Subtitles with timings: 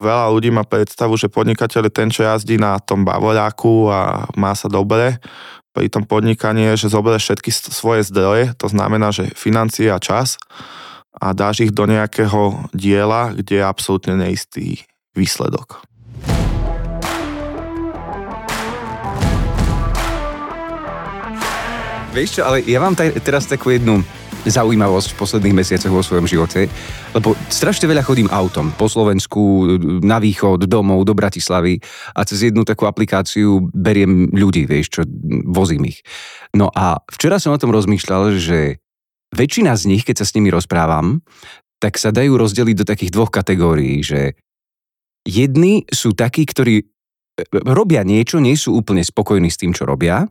[0.00, 4.56] veľa ľudí má predstavu, že podnikateľ je ten, čo jazdí na tom bavoľáku a má
[4.56, 5.20] sa dobre.
[5.70, 10.40] Pri tom podnikaní je, že zoberie všetky svoje zdroje, to znamená, že financie a čas
[11.14, 14.82] a dáš ich do nejakého diela, kde je absolútne neistý
[15.14, 15.84] výsledok.
[22.10, 24.02] Vieš čo, ale ja mám taj, teraz takú jednu
[24.46, 26.70] zaujímavosť v posledných mesiacoch vo svojom živote,
[27.12, 31.80] lebo strašne veľa chodím autom po Slovensku, na východ, domov, do Bratislavy
[32.16, 35.02] a cez jednu takú aplikáciu beriem ľudí, vieš čo,
[35.48, 36.00] vozím ich.
[36.56, 38.80] No a včera som o tom rozmýšľal, že
[39.34, 41.20] väčšina z nich, keď sa s nimi rozprávam,
[41.80, 44.36] tak sa dajú rozdeliť do takých dvoch kategórií, že
[45.24, 46.84] jedni sú takí, ktorí
[47.64, 50.28] robia niečo, nie sú úplne spokojní s tým, čo robia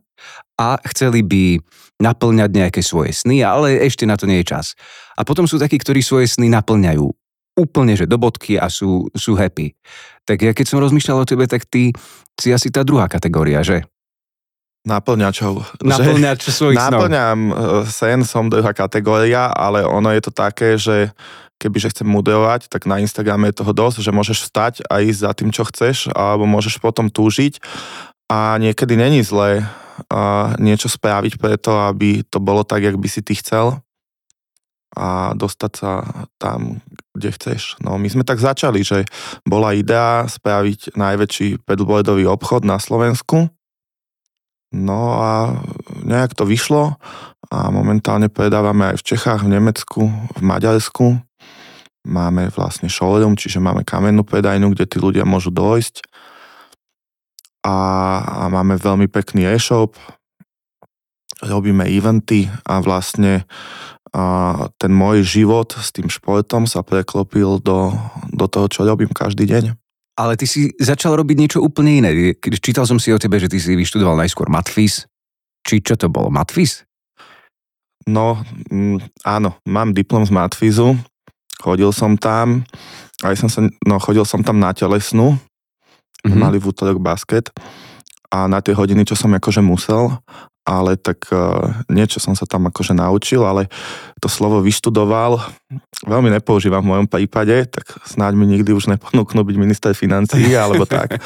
[0.61, 1.57] a chceli by
[1.99, 4.73] naplňať nejaké svoje sny, ale ešte na to nie je čas.
[5.19, 7.05] A potom sú takí, ktorí svoje sny naplňajú
[7.59, 9.75] úplne, že do bodky a sú, sú happy.
[10.23, 11.91] Tak ja keď som rozmýšľal o tebe, tak ty
[12.39, 13.83] si asi tá druhá kategória, že?
[14.87, 15.83] Naplňačov.
[15.83, 17.11] Naplňač svojich snov.
[17.11, 17.53] Naplňam e,
[17.91, 21.11] sen, som druhá kategória, ale ono je to také, že
[21.59, 25.31] kebyže chcem modelovať, tak na Instagrame je toho dosť, že môžeš stať a ísť za
[25.35, 27.59] tým, čo chceš, alebo môžeš potom túžiť
[28.31, 29.67] a niekedy není zlé
[30.59, 33.81] niečo spraviť preto, aby to bolo tak, jak by si ty chcel
[34.97, 35.91] a dostať sa
[36.41, 36.81] tam,
[37.13, 37.77] kde chceš.
[37.79, 39.05] No my sme tak začali, že
[39.45, 43.53] bola idea spraviť najväčší pedalboardový obchod na Slovensku.
[44.73, 45.61] No a
[46.05, 46.97] nejak to vyšlo
[47.49, 51.21] a momentálne predávame aj v Čechách, v Nemecku, v Maďarsku
[52.07, 55.99] Máme vlastne showroom, čiže máme kamennú predajnu, kde tí ľudia môžu dojsť.
[57.65, 57.77] A,
[58.23, 59.99] a máme veľmi pekný e-shop,
[61.43, 63.43] robíme eventy a vlastne
[64.09, 67.93] a ten môj život s tým športom sa preklopil do,
[68.33, 69.77] do toho, čo robím každý deň.
[70.17, 72.33] Ale ty si začal robiť niečo úplne iné.
[72.41, 75.05] Čítal som si o tebe, že ty si vyštudoval najskôr Matfis.
[75.61, 76.33] Či čo to bolo?
[76.33, 76.89] Matfis?
[78.09, 78.41] No,
[78.73, 80.97] m, mm, áno, mám diplom z Matfizu,
[81.59, 82.63] Chodil som tam,
[83.19, 85.35] aj som sa, no chodil som tam na telesnú,
[86.23, 86.39] mm-hmm.
[86.39, 87.49] mali v útorok basket
[88.29, 90.13] a na tie hodiny, čo som akože musel,
[90.69, 93.65] ale tak uh, niečo som sa tam akože naučil, ale
[94.21, 95.41] to slovo vyštudoval
[96.05, 100.85] veľmi nepoužívam v mojom prípade, tak snáď mi nikdy už neponúknú byť minister financií alebo
[100.85, 101.19] tak.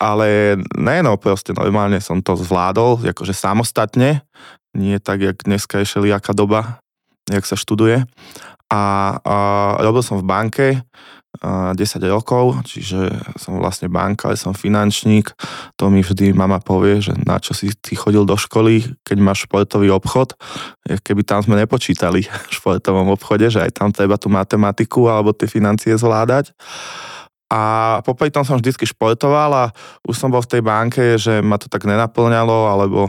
[0.00, 4.24] Ale ne, no proste normálne som to zvládol, akože samostatne,
[4.72, 6.80] nie tak, jak dneska je šeliaká doba,
[7.28, 8.08] jak sa študuje
[8.66, 9.36] a, a
[9.78, 10.66] robil som v banke
[11.44, 15.36] a 10 rokov, čiže som vlastne banka, som finančník.
[15.76, 19.44] To mi vždy mama povie, že na čo si ty chodil do školy, keď máš
[19.44, 20.32] športový obchod,
[21.04, 25.48] keby tam sme nepočítali v športovom obchode, že aj tam treba tú matematiku alebo tie
[25.48, 26.56] financie zvládať.
[27.46, 27.62] A
[28.02, 29.64] popri tom som vždy športoval a
[30.02, 33.06] už som bol v tej banke, že ma to tak nenaplňalo, alebo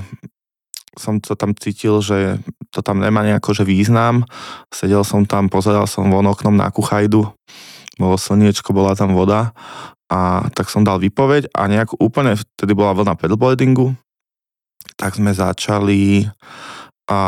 [0.93, 2.41] som to tam cítil, že
[2.71, 4.27] to tam nemá nejako že význam.
[4.71, 7.27] Sedel som tam, pozeral som von oknom na kuchajdu,
[7.97, 9.51] bolo slniečko, bola tam voda.
[10.07, 13.91] A tak som dal výpoveď a nejak úplne, vtedy bola vlna pedalboardingu,
[14.95, 16.31] tak sme začali
[17.07, 17.19] a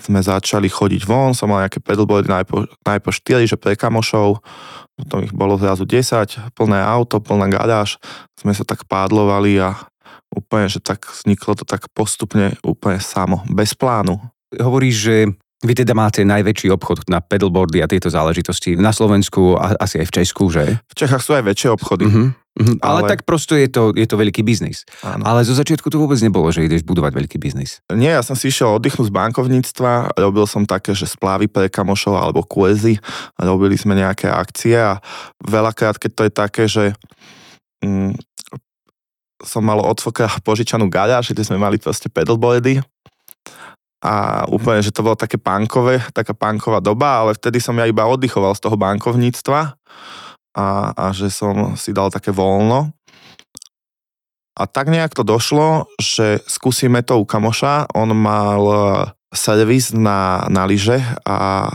[0.00, 4.40] sme začali chodiť von, som mal nejaké pedalboardy, najprv, najprv 4, že pre kamošov,
[4.96, 8.00] potom ich bolo zrazu 10, plné auto, plná garáž,
[8.40, 9.76] sme sa tak pádlovali a
[10.32, 14.16] úplne, že tak vzniklo to tak postupne úplne samo, bez plánu.
[14.54, 15.16] Hovoríš, že
[15.64, 20.06] vy teda máte najväčší obchod na pedalboardy a tieto záležitosti na Slovensku a asi aj
[20.12, 20.78] v Česku, že?
[20.92, 22.04] V Čechách sú aj väčšie obchody.
[22.04, 22.28] Uh-huh.
[22.56, 22.76] Uh-huh.
[22.84, 23.04] Ale...
[23.04, 24.84] ale tak prosto je to, je to veľký biznis.
[25.00, 25.24] Áno.
[25.24, 27.80] Ale zo začiatku to vôbec nebolo, že ideš budovať veľký biznis.
[27.92, 32.16] Nie, ja som si išiel oddychnúť z bankovníctva, robil som také, že splávy pre kamošov
[32.16, 33.00] alebo kuezy,
[33.40, 35.00] robili sme nejaké akcie a
[35.44, 36.84] veľakrát, keď to je také, že
[37.84, 38.16] mm,
[39.44, 40.00] som mal od
[40.40, 42.80] požičanú gaľaž, kde sme mali proste pedalboardy
[44.04, 48.04] a úplne, že to bolo také pankové, taká panková doba, ale vtedy som ja iba
[48.04, 49.60] oddychoval z toho bankovníctva
[50.56, 52.92] a, a že som si dal také voľno.
[54.56, 58.62] A tak nejak to došlo, že skúsime to u kamoša, on mal
[59.36, 60.96] servis na, na lyže
[61.28, 61.68] a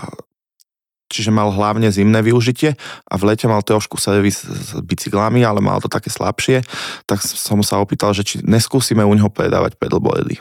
[1.11, 2.73] čiže mal hlavne zimné využitie
[3.05, 6.63] a v lete mal trošku servis s bicyklami, ale mal to také slabšie,
[7.03, 10.39] tak som sa opýtal, že či neskúsime u neho predávať pedalboardy.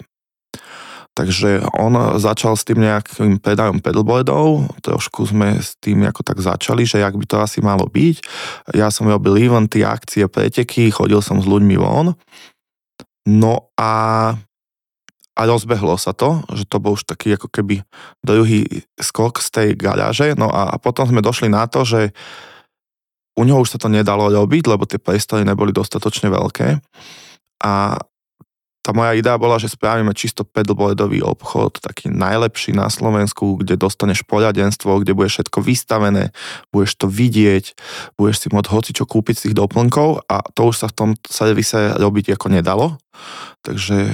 [1.11, 6.87] Takže on začal s tým nejakým predajom pedalboardov, trošku sme s tým ako tak začali,
[6.87, 8.17] že jak by to asi malo byť.
[8.79, 12.15] Ja som robil eventy, akcie, preteky, chodil som s ľuďmi von.
[13.27, 13.93] No a
[15.41, 17.81] a rozbehlo sa to, že to bol už taký ako keby
[18.21, 20.37] druhý skok z tej garáže.
[20.37, 22.13] No a, a potom sme došli na to, že
[23.41, 26.85] u neho už sa to nedalo robiť, lebo tie priestory neboli dostatočne veľké.
[27.65, 27.97] A
[28.91, 34.27] tá moja idea bola, že spravíme čisto pedalboardový obchod, taký najlepší na Slovensku, kde dostaneš
[34.27, 36.35] poradenstvo, kde bude všetko vystavené,
[36.75, 37.79] budeš to vidieť,
[38.19, 41.79] budeš si môcť hocičo kúpiť z tých doplnkov a to už sa v tom servise
[42.03, 42.99] robiť ako nedalo.
[43.63, 44.11] Takže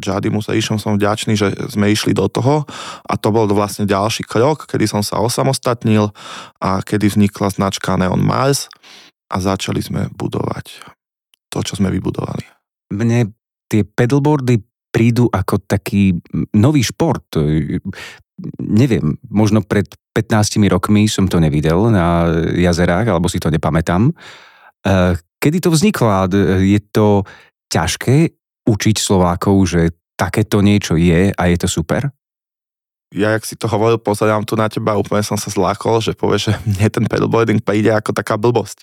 [0.00, 2.64] Jadimu išom som vďačný, že sme išli do toho
[3.04, 6.08] a to bol vlastne ďalší krok, kedy som sa osamostatnil
[6.56, 8.72] a kedy vznikla značka Neon Mars
[9.28, 10.88] a začali sme budovať
[11.52, 12.55] to, čo sme vybudovali
[12.92, 13.32] mne
[13.66, 14.62] tie pedalboardy
[14.94, 16.16] prídu ako taký
[16.56, 17.24] nový šport.
[18.62, 24.08] Neviem, možno pred 15 rokmi som to nevidel na jazerách, alebo si to nepamätám.
[25.36, 26.30] Kedy to vzniklo?
[26.64, 27.28] Je to
[27.68, 28.32] ťažké
[28.64, 29.82] učiť Slovákov, že
[30.16, 32.08] takéto niečo je a je to super?
[33.14, 36.50] ja, jak si to hovoril, pozerám tu na teba, úplne som sa zlákol, že povieš,
[36.50, 38.82] že mne ten pedalboarding príde ako taká blbosť.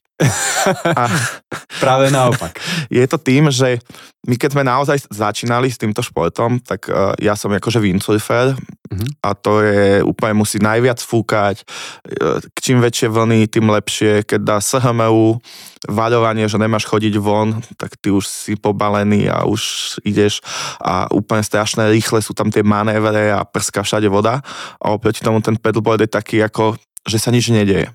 [0.96, 1.04] A
[1.84, 2.56] Práve naopak.
[2.88, 3.82] Je to tým, že
[4.24, 9.08] my keď sme naozaj začínali s týmto športom, tak uh, ja som akože windsurfer uh-huh.
[9.20, 11.68] a to je úplne musí najviac fúkať.
[12.08, 14.24] Uh, čím väčšie vlny, tým lepšie.
[14.24, 15.44] Keď dá SHMU
[15.92, 20.40] vaľovanie, že nemáš chodiť von, tak ty už si pobalený a už ideš
[20.80, 24.40] a úplne strašné rýchle sú tam tie manévre a prská všade voda
[24.80, 27.92] a oproti tomu ten pedalboard je taký ako, že sa nič nedeje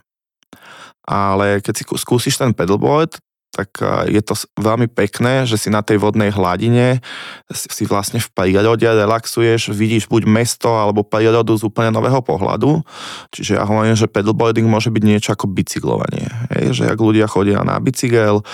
[1.08, 3.16] ale keď si skúsiš ten pedalboard,
[3.48, 7.00] tak je to veľmi pekné, že si na tej vodnej hladine
[7.50, 12.84] si vlastne v prírode relaxuješ, vidíš buď mesto alebo prírodu z úplne nového pohľadu.
[13.34, 16.28] Čiže ja hovorím, že pedalboarding môže byť niečo ako bicyklovanie.
[16.54, 18.44] Hej, že ak ľudia chodia na bicykel,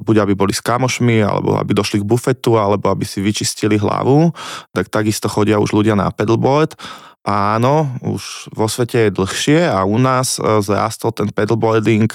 [0.00, 4.32] buď aby boli s kamošmi, alebo aby došli k bufetu, alebo aby si vyčistili hlavu,
[4.74, 6.74] tak takisto chodia už ľudia na pedalboard
[7.20, 12.08] Áno, už vo svete je dlhšie a u nás e, zrastol ten pedalboarding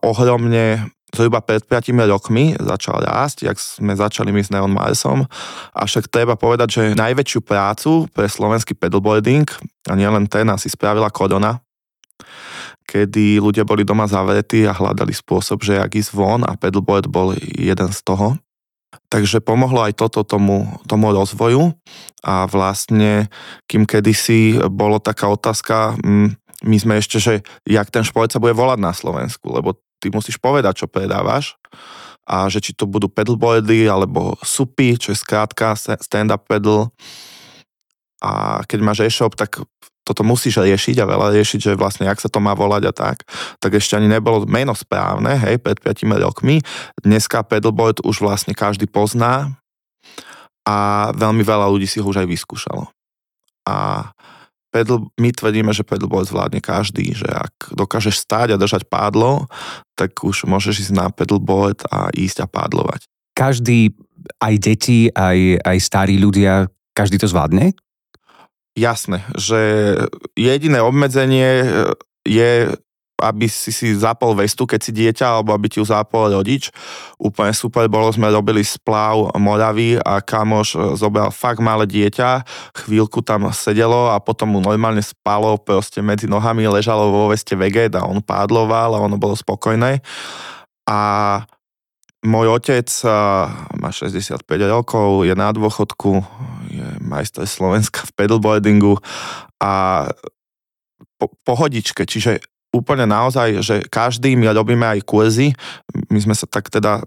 [0.00, 5.28] ohromne zhruba pred 5 rokmi začal rásť, jak sme začali my s Neon Marsom.
[5.76, 9.44] však treba povedať, že najväčšiu prácu pre slovenský pedalboarding,
[9.88, 11.60] a nielen ten, asi spravila korona,
[12.88, 17.36] kedy ľudia boli doma zavretí a hľadali spôsob, že jak ísť von a pedalboard bol
[17.40, 18.40] jeden z toho.
[19.08, 21.72] Takže pomohlo aj toto tomu, tomu rozvoju
[22.24, 23.28] a vlastne,
[23.68, 27.34] kým kedysi bolo taká otázka, mm, my sme ešte, že
[27.66, 31.58] jak ten šport sa bude volať na Slovensku, lebo ty musíš povedať, čo predávaš
[32.26, 36.94] a že či to budú pedalboardy alebo supy, čo je skrátka stand-up pedal.
[38.22, 39.58] A keď máš e-shop, tak
[40.02, 43.22] toto musíš riešiť a veľa riešiť, že vlastne jak sa to má volať a tak,
[43.62, 46.58] tak ešte ani nebolo meno správne, hej, pred 5 rokmi.
[46.98, 49.54] Dneska pedalboard už vlastne každý pozná
[50.66, 52.90] a veľmi veľa ľudí si ho už aj vyskúšalo.
[53.66, 54.10] A
[54.74, 59.46] pedal, my tvrdíme, že pedalboard zvládne každý, že ak dokážeš stáť a držať pádlo,
[59.94, 63.06] tak už môžeš ísť na pedalboard a ísť a pádlovať.
[63.38, 63.94] Každý,
[64.42, 67.76] aj deti, aj, aj starí ľudia, každý to zvládne?
[68.72, 69.60] Jasné, že
[70.32, 71.66] jediné obmedzenie e,
[72.24, 72.72] je,
[73.20, 76.72] aby si si zapol vestu, keď si dieťa, alebo aby ti ju zapol rodič.
[77.20, 82.48] Úplne super bolo, sme robili splav Moravy a kamoš e, zobral fakt malé dieťa,
[82.88, 87.92] chvíľku tam sedelo a potom mu normálne spalo, proste medzi nohami ležalo vo veste veget
[87.92, 90.00] a on pádloval a ono bolo spokojné.
[90.88, 91.00] A
[92.22, 92.88] môj otec
[93.76, 96.22] má 65 rokov, je na dôchodku,
[96.70, 98.94] je majster Slovenska v pedalboardingu
[99.58, 100.06] a
[101.18, 105.52] po, pohodičke, čiže úplne naozaj, že každý, my robíme aj kurzy,
[106.08, 107.04] my sme sa tak teda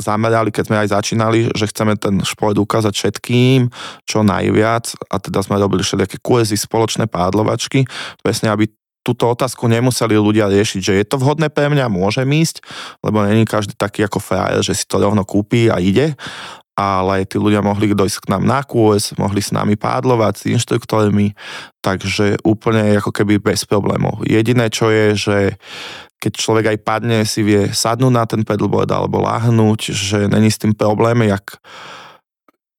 [0.00, 3.68] zamerali, keď sme aj začínali, že chceme ten šport ukázať všetkým,
[4.08, 4.96] čo najviac.
[5.12, 7.84] A teda sme robili všetky kurzy, spoločné pádlovačky,
[8.24, 12.60] presne aby túto otázku nemuseli ľudia riešiť, že je to vhodné pre mňa, môžem ísť,
[13.00, 16.12] lebo není každý taký ako frajer, že si to rovno kúpi a ide,
[16.80, 21.36] ale tí ľudia mohli dojsť k nám na kurz, mohli s nami pádlovať s inštruktormi,
[21.84, 24.24] takže úplne ako keby bez problémov.
[24.24, 25.38] Jediné, čo je, že
[26.20, 30.60] keď človek aj padne, si vie sadnúť na ten pedalboard alebo láhnuť, že není s
[30.60, 31.56] tým problém, jak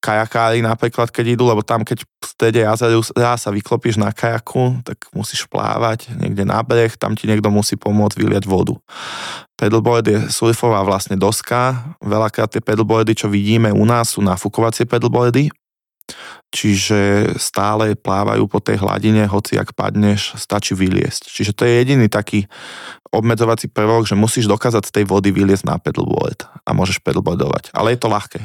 [0.01, 4.97] kajakári napríklad, keď idú, lebo tam, keď v strede jazera sa vyklopíš na kajaku, tak
[5.13, 8.73] musíš plávať niekde na breh, tam ti niekto musí pomôcť vyliať vodu.
[9.53, 15.53] Pedalboard je surfová vlastne doska, veľakrát tie pedalboardy, čo vidíme u nás, sú nafúkovacie pedalboardy,
[16.51, 21.31] čiže stále plávajú po tej hladine, hoci ak padneš, stačí vyliesť.
[21.31, 22.45] Čiže to je jediný taký
[23.11, 27.75] obmedzovací prvok, že musíš dokázať z tej vody vyliesť na pedalboard a môžeš pedalboardovať.
[27.75, 28.39] Ale je to ľahké.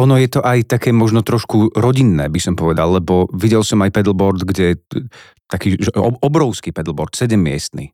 [0.00, 3.92] Ono je to aj také možno trošku rodinné, by som povedal, lebo videl som aj
[3.92, 4.80] pedalboard, kde
[5.44, 5.76] taký
[6.24, 7.92] obrovský pedalboard, 7 miestny.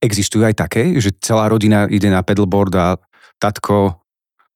[0.00, 2.96] Existujú aj také, že celá rodina ide na pedalboard a
[3.36, 4.00] tatko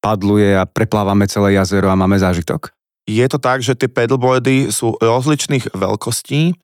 [0.01, 2.73] padluje a preplávame celé jazero a máme zážitok?
[3.11, 6.55] Je to tak, že tie pedalboardy sú rozličných veľkostí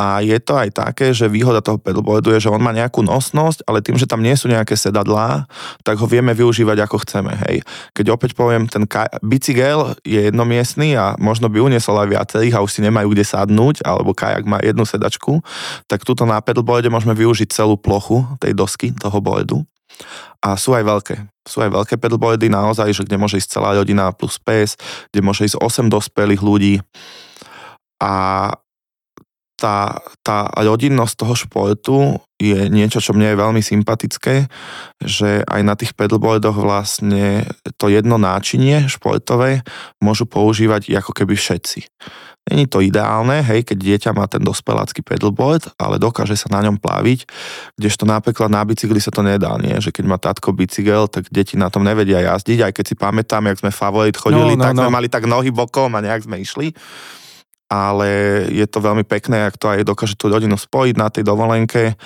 [0.00, 3.68] a je to aj také, že výhoda toho pedalboardu je, že on má nejakú nosnosť,
[3.68, 5.44] ale tým, že tam nie sú nejaké sedadlá,
[5.84, 7.36] tak ho vieme využívať ako chceme.
[7.44, 7.60] Hej.
[7.92, 12.64] Keď opäť poviem, ten ka- bicykel je jednomiestný a možno by uniesol aj viacerých a
[12.64, 15.44] už si nemajú kde sadnúť, alebo kajak má jednu sedačku,
[15.84, 19.60] tak tuto na pedalboarde môžeme využiť celú plochu tej dosky, toho boardu.
[20.42, 21.16] A sú aj veľké.
[21.46, 24.74] Sú aj veľké pedalboardy naozaj, že kde môže ísť celá rodina plus pes,
[25.14, 26.74] kde môže ísť 8 dospelých ľudí.
[28.02, 28.50] A
[29.62, 31.96] tá, tá rodinnosť toho športu
[32.42, 34.50] je niečo, čo mne je veľmi sympatické,
[34.98, 37.46] že aj na tých pedalboardoch vlastne
[37.78, 39.62] to jedno náčinie športové
[40.02, 41.86] môžu používať ako keby všetci.
[42.42, 46.74] Není to ideálne, hej, keď dieťa má ten dospelácky pedalboard, ale dokáže sa na ňom
[46.74, 47.22] pláviť,
[47.78, 49.78] kdežto napríklad na bicykli sa to nedá, nie?
[49.78, 53.46] že keď má tatko bicykel, tak deti na tom nevedia jazdiť, aj keď si pamätám,
[53.46, 54.82] jak sme favorit chodili, no, no, tak no.
[54.82, 56.74] sme mali tak nohy bokom a nejak sme išli
[57.72, 58.08] ale
[58.52, 61.96] je to veľmi pekné, ak to aj dokáže tú rodinu spojiť na tej dovolenke.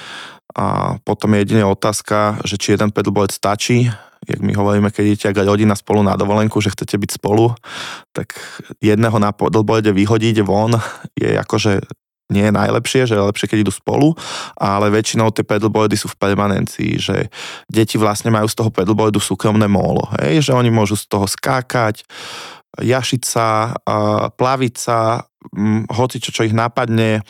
[0.54, 3.90] A potom je jedine otázka, že či jeden pedalboard stačí,
[4.24, 7.50] jak my hovoríme, keď idete ako rodina spolu na dovolenku, že chcete byť spolu,
[8.14, 8.38] tak
[8.78, 10.78] jedného na pedalboarde vyhodiť von
[11.18, 11.82] je akože
[12.26, 14.18] nie je najlepšie, že je lepšie, keď idú spolu,
[14.58, 17.30] ale väčšinou tie pedalboardy sú v permanencii, že
[17.70, 22.02] deti vlastne majú z toho pedalboardu súkromné mólo, hej, že oni môžu z toho skákať,
[22.82, 23.78] jašiť sa,
[24.34, 25.22] plaviť sa,
[25.92, 27.22] hoci čo, čo ich napadne,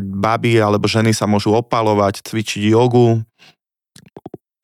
[0.00, 3.24] baby alebo ženy sa môžu opalovať, cvičiť jogu,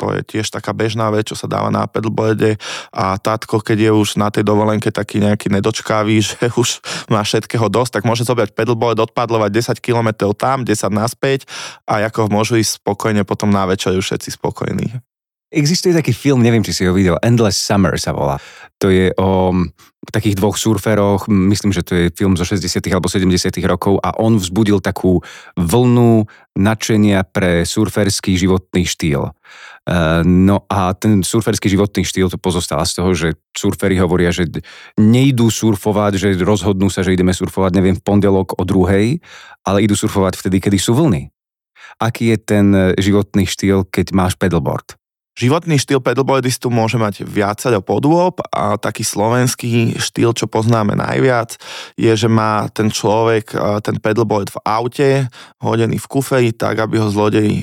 [0.01, 2.57] to je tiež taká bežná vec, čo sa dáva na pedalboarde
[2.89, 6.81] a tátko, keď je už na tej dovolenke taký nejaký nedočkavý, že už
[7.13, 11.45] má všetkého dosť, tak môže zobrať pedalboard, odpadlovať 10 km tam, 10 naspäť
[11.85, 15.10] a ako môžu ísť spokojne potom na večer už všetci spokojní.
[15.51, 18.39] Existuje taký film, neviem, či si ho videl, Endless Summer sa volá.
[18.79, 19.51] To je o
[20.15, 22.79] takých dvoch surferoch, myslím, že to je film zo 60.
[22.95, 23.51] alebo 70.
[23.67, 25.19] rokov a on vzbudil takú
[25.59, 29.27] vlnu nadšenia pre surferský životný štýl.
[29.27, 29.33] E,
[30.23, 34.47] no a ten surferský životný štýl to pozostáva z toho, že surferi hovoria, že
[35.03, 39.19] nejdú surfovať, že rozhodnú sa, že ideme surfovať, neviem, v pondelok o druhej,
[39.67, 41.27] ale idú surfovať vtedy, kedy sú vlny.
[41.99, 42.67] Aký je ten
[43.03, 45.00] životný štýl, keď máš pedalboard?
[45.41, 51.57] Životný štýl pedalboardistu môže mať viacero podôb a taký slovenský štýl, čo poznáme najviac,
[51.97, 55.11] je, že má ten človek ten pedalboard v aute,
[55.65, 57.57] hodený v kuferi, tak aby ho zlodej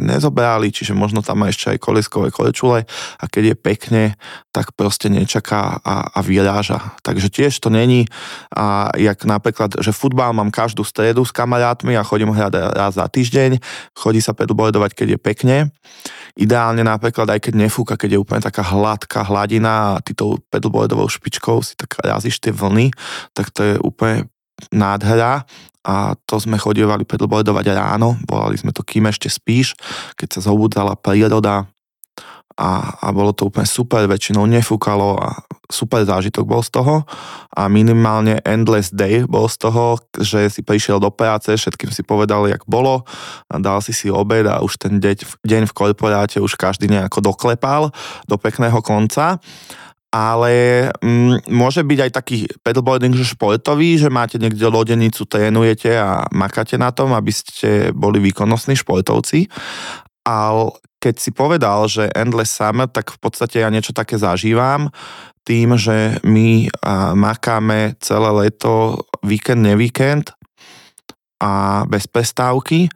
[0.00, 2.88] nezobrali, čiže možno tam má ešte aj koliskové kolečule
[3.20, 4.02] a keď je pekne,
[4.48, 6.96] tak proste nečaká a, a vyráža.
[7.04, 8.08] Takže tiež to není,
[8.48, 13.04] a jak napríklad, že futbal mám každú stredu s kamarátmi a chodím hrať raz za
[13.04, 13.60] týždeň,
[13.92, 15.56] chodí sa pedalboardovať, keď je pekne.
[16.38, 21.10] Ideálne napríklad aj keď nefúka, keď je úplne taká hladká hladina a ty tou pedalboardovou
[21.10, 22.94] špičkou si tak razíš tie vlny,
[23.34, 24.30] tak to je úplne
[24.70, 25.48] nádhera.
[25.80, 29.72] A to sme chodievali pedalboardovať ráno, volali sme to Kým ešte spíš,
[30.12, 31.72] keď sa zobudzala príroda
[32.60, 32.70] a,
[33.00, 37.06] a bolo to úplne super, väčšinou nefúkalo a super zážitok bol z toho
[37.54, 42.50] a minimálne endless day bol z toho, že si prišiel do práce, všetkým si povedal,
[42.50, 43.06] jak bolo,
[43.48, 47.94] dal si si obed a už ten deň, deň v korporáte už každý nejako doklepal
[48.26, 49.38] do pekného konca
[50.10, 52.36] ale mm, môže byť aj taký
[52.66, 58.18] pedalboarding že športový, že máte niekde lodenicu, trénujete a makáte na tom, aby ste boli
[58.18, 59.46] výkonnostní športovci.
[60.26, 64.90] Ale keď si povedal, že Endless Summer, tak v podstate ja niečo také zažívam
[65.50, 66.70] tým, že my
[67.18, 70.30] makáme celé leto víkend, nevíkend
[71.42, 72.86] a bez prestávky,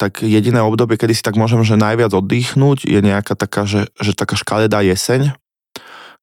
[0.00, 4.16] tak jediné obdobie, kedy si tak môžem, že najviac oddychnúť, je nejaká taká, že, že
[4.16, 5.36] taká škaredá jeseň,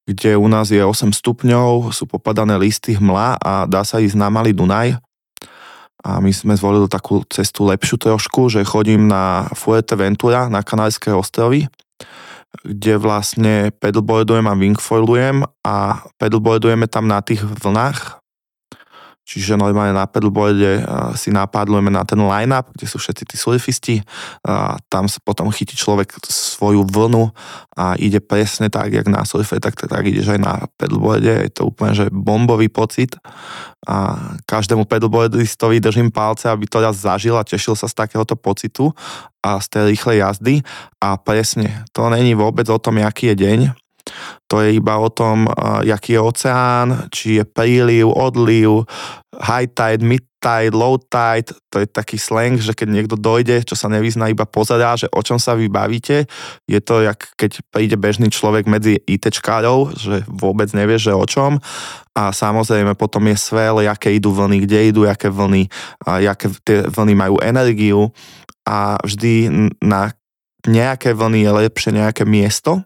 [0.10, 4.34] kde u nás je 8 stupňov, sú popadané listy hmla a dá sa ísť na
[4.34, 4.98] Malý Dunaj.
[6.00, 11.70] A my sme zvolili takú cestu lepšiu trošku, že chodím na Fuerteventura, na Kanárske ostrovy,
[12.65, 18.20] kde vlastne pedalboardujem a wingfoilujem a pedalboardujeme tam na tých vlnách
[19.29, 20.81] Čiže normálne na pedalboarde
[21.13, 23.95] si napádlujeme na ten line-up, kde sú všetci tí surfisti.
[24.41, 27.29] A tam sa potom chytí človek svoju vlnu
[27.77, 31.45] a ide presne tak, jak na surfe, tak, tak ideš aj na pedalboarde.
[31.45, 33.21] Je to úplne že bombový pocit.
[33.86, 34.17] A
[34.50, 38.89] každému pedalboardistovi držím palce, aby to raz zažil a tešil sa z takéhoto pocitu
[39.45, 40.55] a z tej rýchlej jazdy.
[41.05, 43.59] A presne, to není vôbec o tom, aký je deň,
[44.50, 45.46] to je iba o tom,
[45.86, 48.89] jaký je oceán, či je príliv, odliv,
[49.38, 53.75] high tide, mid tide, low tide, to je taký slang, že keď niekto dojde, čo
[53.75, 56.25] sa nevyzná, iba pozerá, že o čom sa vy bavíte,
[56.66, 61.60] je to, jak keď príde bežný človek medzi ITčkárov, že vôbec nevie, že o čom.
[62.16, 65.68] A samozrejme potom je svel, aké idú vlny, kde idú, aké vlny,
[66.04, 68.12] aké tie vlny majú energiu.
[68.63, 69.48] A vždy
[69.84, 70.12] na
[70.68, 72.84] nejaké vlny je lepšie nejaké miesto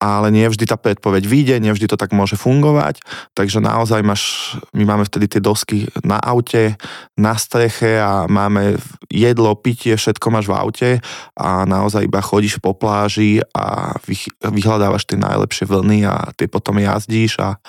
[0.00, 3.04] ale nie vždy tá predpoveď vyjde, nie vždy to tak môže fungovať,
[3.36, 6.80] takže naozaj máš, my máme vtedy tie dosky na aute,
[7.20, 8.80] na streche a máme
[9.12, 10.90] jedlo, pitie, všetko máš v aute
[11.36, 13.94] a naozaj iba chodíš po pláži a
[14.40, 17.60] vyhľadávaš tie najlepšie vlny a ty potom jazdíš a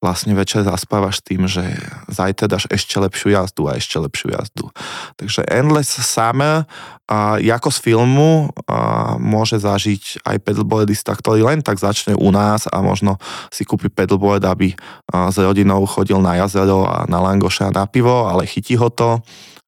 [0.00, 1.60] vlastne večer zaspávaš tým, že
[2.08, 4.72] zajtra dáš ešte lepšiu jazdu a ešte lepšiu jazdu.
[5.20, 6.64] Takže Endless Summer
[7.04, 12.64] a ako z filmu a môže zažiť aj pedalboardista, ktorý len tak začne u nás
[12.64, 13.20] a možno
[13.52, 14.72] si kúpi pedalboard, aby
[15.12, 19.20] s rodinou chodil na jazero a na langoše a na pivo, ale chytí ho to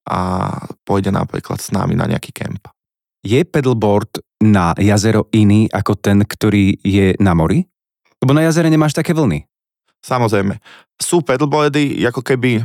[0.08, 0.48] a
[0.88, 2.72] pôjde napríklad s nami na nejaký kemp.
[3.20, 7.68] Je pedalboard na jazero iný ako ten, ktorý je na mori?
[8.18, 9.46] Lebo na jazere nemáš také vlny.
[10.02, 10.58] Samozrejme.
[10.98, 12.62] Sú pedalboardy, ako keby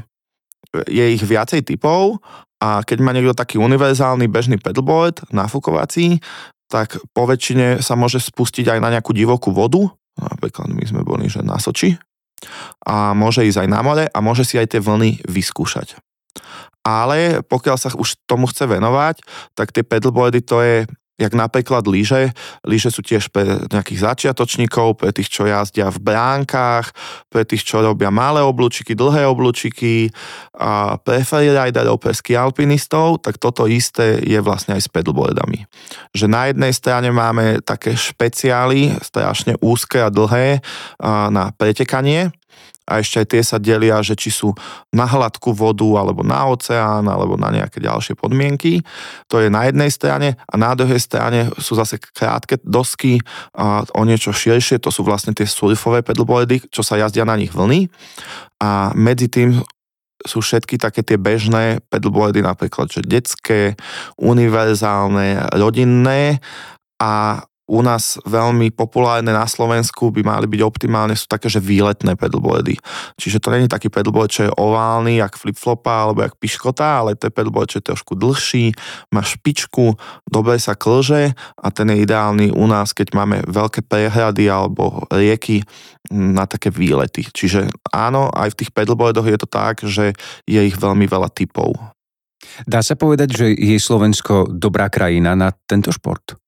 [0.89, 2.19] je ich viacej typov
[2.57, 6.19] a keď má niekto taký univerzálny bežný pedalboard, nafúkovací,
[6.67, 9.87] tak po väčšine sa môže spustiť aj na nejakú divokú vodu,
[10.19, 11.95] napríklad my sme boli že na Soči,
[12.85, 15.97] a môže ísť aj na more a môže si aj tie vlny vyskúšať.
[16.85, 19.19] Ale pokiaľ sa už tomu chce venovať,
[19.57, 20.77] tak tie pedalboardy to je
[21.17, 22.31] jak napríklad lyže.
[22.61, 26.93] Lyže sú tiež pre nejakých začiatočníkov, pre tých, čo jazdia v bránkach,
[27.27, 30.13] pre tých, čo robia malé oblúčiky, dlhé oblúčiky,
[30.53, 35.65] a pre freeriderov, pre ski alpinistov, tak toto isté je vlastne aj s pedalboardami.
[36.13, 40.61] Že na jednej strane máme také špeciály, strašne úzke a dlhé
[41.33, 42.29] na pretekanie,
[42.87, 44.55] a ešte aj tie sa delia, že či sú
[44.95, 48.79] na hladkú vodu, alebo na oceán, alebo na nejaké ďalšie podmienky.
[49.27, 53.19] To je na jednej strane a na druhej strane sú zase krátke dosky
[53.51, 57.51] a o niečo širšie, to sú vlastne tie surfové pedalboardy, čo sa jazdia na nich
[57.51, 57.91] vlny
[58.63, 59.59] a medzi tým
[60.25, 63.77] sú všetky také tie bežné pedalboardy, napríklad že detské,
[64.17, 66.41] univerzálne, rodinné
[66.97, 72.15] a u nás veľmi populárne na Slovensku by mali byť optimálne sú také, že výletné
[72.15, 72.79] pedalboardy.
[73.19, 77.27] Čiže to není taký pedalboard, čo je oválny, jak flipflopa alebo jak piškota, ale to
[77.27, 78.71] je pedalboard, čo je trošku dlhší,
[79.11, 79.99] má špičku,
[80.31, 85.67] dobre sa klže a ten je ideálny u nás, keď máme veľké prehrady alebo rieky
[86.07, 87.27] na také výlety.
[87.27, 90.15] Čiže áno, aj v tých pedalboardoch je to tak, že
[90.47, 91.75] je ich veľmi veľa typov.
[92.63, 96.46] Dá sa povedať, že je Slovensko dobrá krajina na tento šport?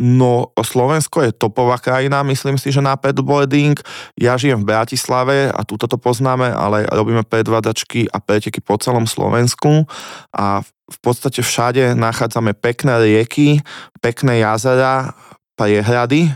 [0.00, 3.76] No, Slovensko je topová krajina, myslím si, že na pedboarding.
[4.16, 9.04] Ja žijem v Bratislave a túto to poznáme, ale robíme predvádzačky a preteky po celom
[9.04, 9.84] Slovensku
[10.32, 13.60] a v podstate všade nachádzame pekné rieky,
[14.00, 15.12] pekné jazera,
[15.60, 16.32] priehrady,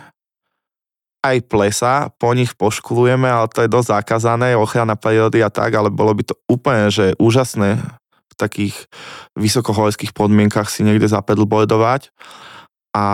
[1.25, 5.89] aj plesa, po nich poškulujeme, ale to je dosť zakázané, ochrana prírody a tak, ale
[5.89, 7.81] bolo by to úplne, že úžasné
[8.29, 8.77] v takých
[9.41, 12.13] vysokohorských podmienkach si niekde zapedlboardovať
[12.93, 13.07] a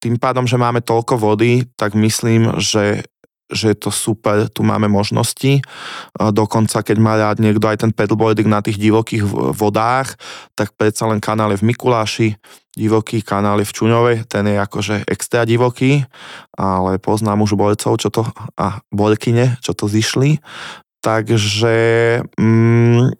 [0.00, 3.04] tým pádom, že máme toľko vody, tak myslím, že
[3.50, 5.58] že je to super, tu máme možnosti.
[6.14, 9.26] Dokonca, keď má rád niekto aj ten pedalboarding na tých divokých
[9.58, 10.14] vodách,
[10.54, 12.38] tak predsa len kanál je v Mikuláši,
[12.78, 16.06] divoký kanál je v Čuňove, ten je akože extra divoký,
[16.54, 18.22] ale poznám už borcov, čo to,
[18.54, 20.38] a borkyne, čo to zišli.
[21.02, 21.76] Takže
[22.38, 23.10] mm,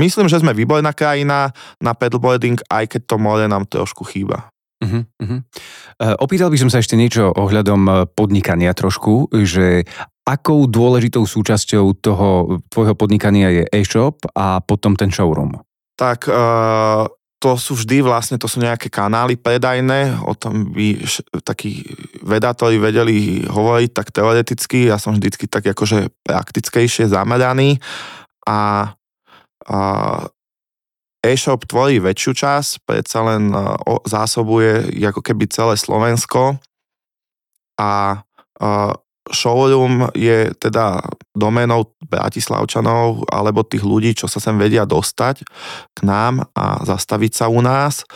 [0.00, 1.52] myslím, že sme výborná krajina
[1.82, 4.48] na pedalboarding, aj keď to more nám trošku chýba.
[4.78, 5.40] Uh-huh, uh-huh.
[6.22, 9.82] Opýtal by som sa ešte niečo ohľadom eh, podnikania trošku, že
[10.22, 15.56] akou dôležitou súčasťou toho tvojho podnikania je e-shop a potom ten showroom?
[15.98, 17.10] Tak uh,
[17.40, 21.00] to sú vždy vlastne, to sú nejaké kanály predajné, o tom by
[21.42, 21.86] takí
[22.22, 27.80] vedátori vedeli hovoriť tak teoreticky, ja som vždycky tak akože praktickejšie zameraný
[28.44, 28.92] a,
[29.64, 29.78] a
[31.28, 33.60] e-shop tvorí väčšiu časť, predsa len e,
[34.08, 36.56] zásobuje ako keby celé Slovensko.
[37.78, 38.18] A e,
[39.28, 41.04] showroom je teda
[41.36, 45.44] doménou Bratislavčanov alebo tých ľudí, čo sa sem vedia dostať
[45.92, 48.08] k nám a zastaviť sa u nás.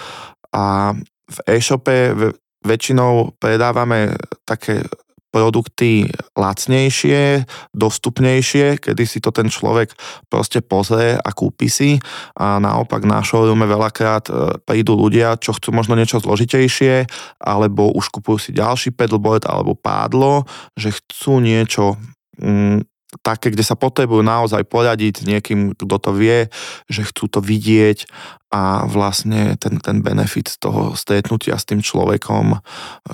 [0.53, 0.97] A
[1.29, 2.17] v e-shope
[2.63, 4.87] väčšinou predávame také
[5.33, 9.97] produkty lacnejšie, dostupnejšie, kedy si to ten človek
[10.29, 11.97] proste pozrie a kúpi si.
[12.37, 17.09] A naopak na showroome veľakrát e, prídu ľudia, čo chcú možno niečo zložitejšie,
[17.41, 20.45] alebo už kupujú si ďalší pedalboard alebo pádlo,
[20.77, 21.97] že chcú niečo
[22.37, 26.49] mm, také, kde sa potrebujú naozaj poradiť s niekým, kto to vie,
[26.89, 28.09] že chcú to vidieť
[28.49, 32.57] a vlastne ten, ten benefit toho stretnutia s tým človekom,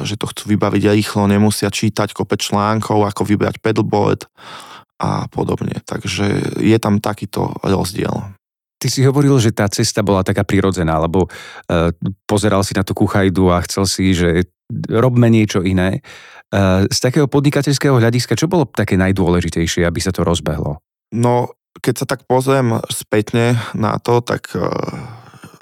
[0.06, 4.30] že to chcú vybaviť rýchlo, nemusia čítať kope článkov, ako vybrať pedalboard
[5.02, 5.78] a podobne.
[5.82, 8.34] Takže je tam takýto rozdiel.
[8.78, 11.90] Ty si hovoril, že tá cesta bola taká prirodzená, lebo uh,
[12.30, 14.46] pozeral si na tú kuchajdu a chcel si, že
[14.86, 15.98] robme niečo iné.
[16.48, 20.80] Uh, z takého podnikateľského hľadiska, čo bolo také najdôležitejšie, aby sa to rozbehlo?
[21.12, 21.52] No,
[21.84, 24.64] keď sa tak pozriem spätne na to, tak uh,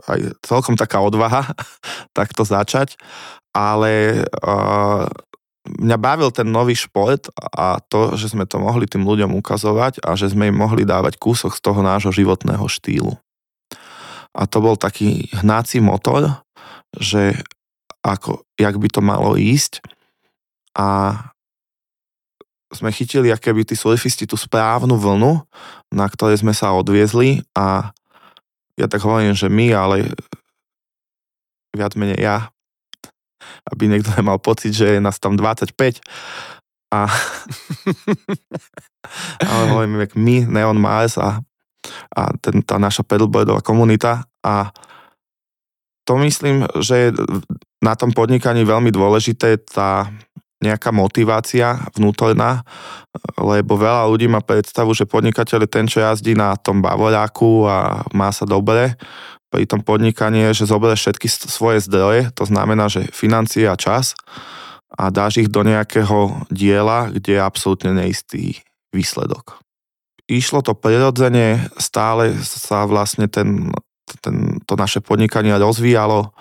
[0.06, 1.42] aj celkom taká odvaha
[2.18, 2.94] takto začať,
[3.50, 5.10] ale uh,
[5.66, 10.14] mňa bavil ten nový šport a to, že sme to mohli tým ľuďom ukazovať a
[10.14, 13.18] že sme im mohli dávať kúsok z toho nášho životného štýlu.
[14.36, 16.44] A to bol taký hnáci motor,
[16.94, 17.40] že
[18.04, 19.82] ako, jak by to malo ísť
[20.76, 20.86] a
[22.68, 25.40] sme chytili aké by tí surfisti tú správnu vlnu,
[25.94, 27.94] na ktorej sme sa odviezli a
[28.76, 30.12] ja tak hovorím, že my, ale
[31.72, 32.52] viac menej ja,
[33.72, 35.72] aby niekto nemal pocit, že je nás tam 25.
[36.92, 37.08] A,
[39.50, 41.40] ale hovorím, my, Neon Mars a,
[42.12, 44.70] a ten, tá naša pedalboardová komunita a
[46.06, 47.08] to myslím, že je
[47.82, 50.06] na tom podnikaní veľmi dôležité tá
[50.56, 52.64] nejaká motivácia vnútorná,
[53.36, 58.06] lebo veľa ľudí má predstavu, že podnikateľ je ten, čo jazdí na tom bavoráku a
[58.16, 58.96] má sa dobre
[59.56, 64.12] pri tom podnikaní je, že zoberieš všetky svoje zdroje, to znamená, že financie a čas
[64.92, 68.60] a dáš ich do nejakého diela, kde je absolútne neistý
[68.92, 69.56] výsledok.
[70.26, 73.70] Išlo to prirodzene, stále sa vlastne ten,
[74.20, 76.34] ten, to naše podnikanie rozvíjalo.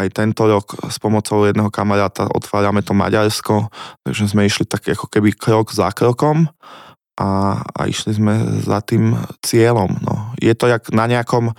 [0.00, 3.68] Aj tento rok s pomocou jedného kamaráta otvárame to Maďarsko,
[4.00, 6.48] takže sme išli tak ako keby krok za krokom
[7.20, 9.12] a, a išli sme za tým
[9.44, 10.00] cieľom.
[10.00, 10.32] No.
[10.40, 11.56] Je to jak na nejakom a,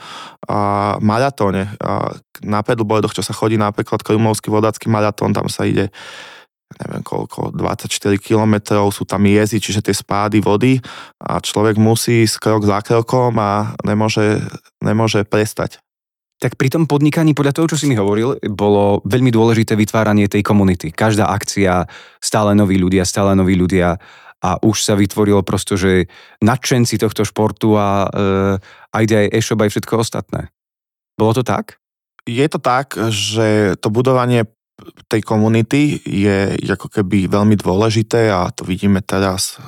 [0.97, 1.69] maratóne.
[1.77, 5.93] A, na pedalboardoch, čo sa chodí napríklad Krumovský vodácky maratón, tam sa ide
[6.71, 10.79] neviem koľko, 24 km, sú tam jezdy, čiže tie spády vody
[11.19, 14.39] a človek musí ísť krok za krokom a nemôže,
[14.79, 15.83] nemôže prestať.
[16.41, 20.41] Tak pri tom podnikaní, podľa toho, čo si mi hovoril, bolo veľmi dôležité vytváranie tej
[20.41, 20.89] komunity.
[20.89, 21.85] Každá akcia,
[22.17, 24.01] stále noví ľudia, stále noví ľudia
[24.41, 26.09] a už sa vytvorilo prosto, že
[26.41, 28.57] nadšenci tohto športu a e,
[28.89, 30.49] aj aj e-shop, aj všetko ostatné.
[31.13, 31.77] Bolo to tak?
[32.25, 34.49] Je to tak, že to budovanie
[35.13, 39.61] tej komunity je ako keby veľmi dôležité a to vidíme teraz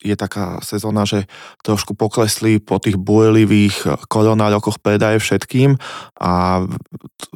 [0.00, 1.28] je taká sezóna, že
[1.60, 5.76] trošku poklesli po tých bojlivých koronárokoch predaje všetkým
[6.16, 6.64] a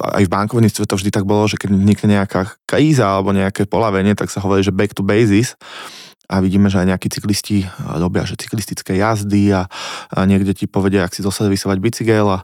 [0.01, 4.17] aj v bankovníctve to vždy tak bolo, že keď vznikne nejaká kríza alebo nejaké polavenie,
[4.17, 5.53] tak sa hovorí, že back to basis
[6.25, 9.69] a vidíme, že aj nejakí cyklisti robia, že cyklistické jazdy a,
[10.11, 12.39] a niekde ti povedia, ak si doservisovať bicykel a,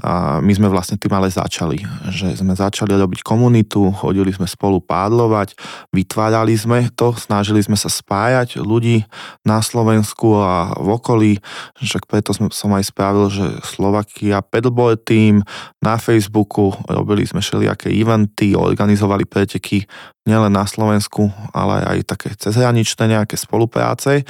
[0.00, 4.80] a my sme vlastne tým ale začali, že sme začali robiť komunitu, chodili sme spolu
[4.80, 5.52] pádlovať,
[5.92, 9.04] vytvárali sme to, snažili sme sa spájať ľudí
[9.44, 11.32] na Slovensku a v okolí,
[11.80, 15.44] však preto som aj spravil, že Slovakia Pedalboard Team
[15.84, 19.84] na Facebooku, robili sme všelijaké eventy, organizovali preteky
[20.26, 24.26] nielen na Slovensku, ale aj také cezhraničné nejaké spolupráce.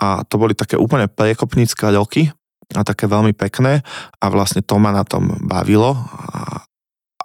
[0.00, 2.32] A to boli také úplne prekopnícke roky
[2.72, 3.84] a také veľmi pekné.
[4.18, 5.94] A vlastne to ma na tom bavilo.
[5.94, 6.64] A,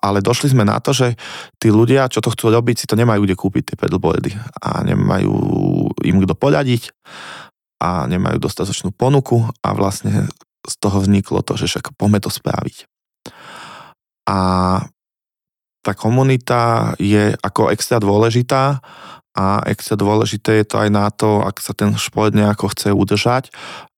[0.04, 1.16] ale došli sme na to, že
[1.56, 4.36] tí ľudia, čo to chcú robiť, si to nemajú kde kúpiť, tie pedalboardy.
[4.60, 5.34] A nemajú
[6.04, 6.92] im kto poradiť.
[7.80, 9.48] A nemajú dostatočnú ponuku.
[9.64, 10.28] A vlastne
[10.68, 12.84] z toho vzniklo to, že však poďme to spraviť.
[14.28, 14.38] A
[15.80, 18.84] tá komunita je ako extra dôležitá
[19.36, 23.54] a extra dôležité je to aj na to, ak sa ten šport nejako chce udržať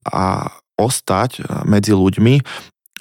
[0.06, 2.41] a ostať medzi ľuďmi,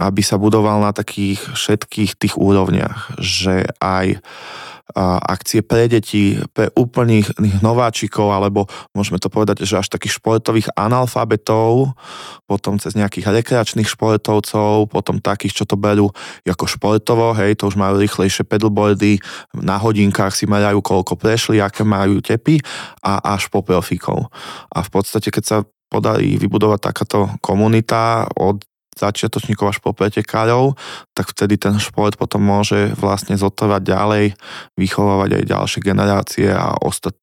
[0.01, 4.25] aby sa budoval na takých všetkých tých úrovniach, že aj
[4.96, 11.94] akcie pre deti, pre úplných nováčikov, alebo môžeme to povedať, že až takých športových analfabetov,
[12.46, 16.11] potom cez nejakých rekreačných športovcov, potom takých, čo to berú
[16.46, 19.22] ako športovo, hej, to už majú rýchlejšie pedalboardy,
[19.59, 22.59] na hodinkách si merajú, koľko prešli, aké majú tepy
[23.03, 24.29] a až po profikov.
[24.74, 25.59] A v podstate, keď sa
[25.90, 28.62] podarí vybudovať takáto komunita od
[29.01, 30.77] začiatočníkov až po pretekárov,
[31.17, 34.25] tak vtedy ten šport potom môže vlastne zotrvať ďalej,
[34.77, 37.17] vychovávať aj ďalšie generácie a ostať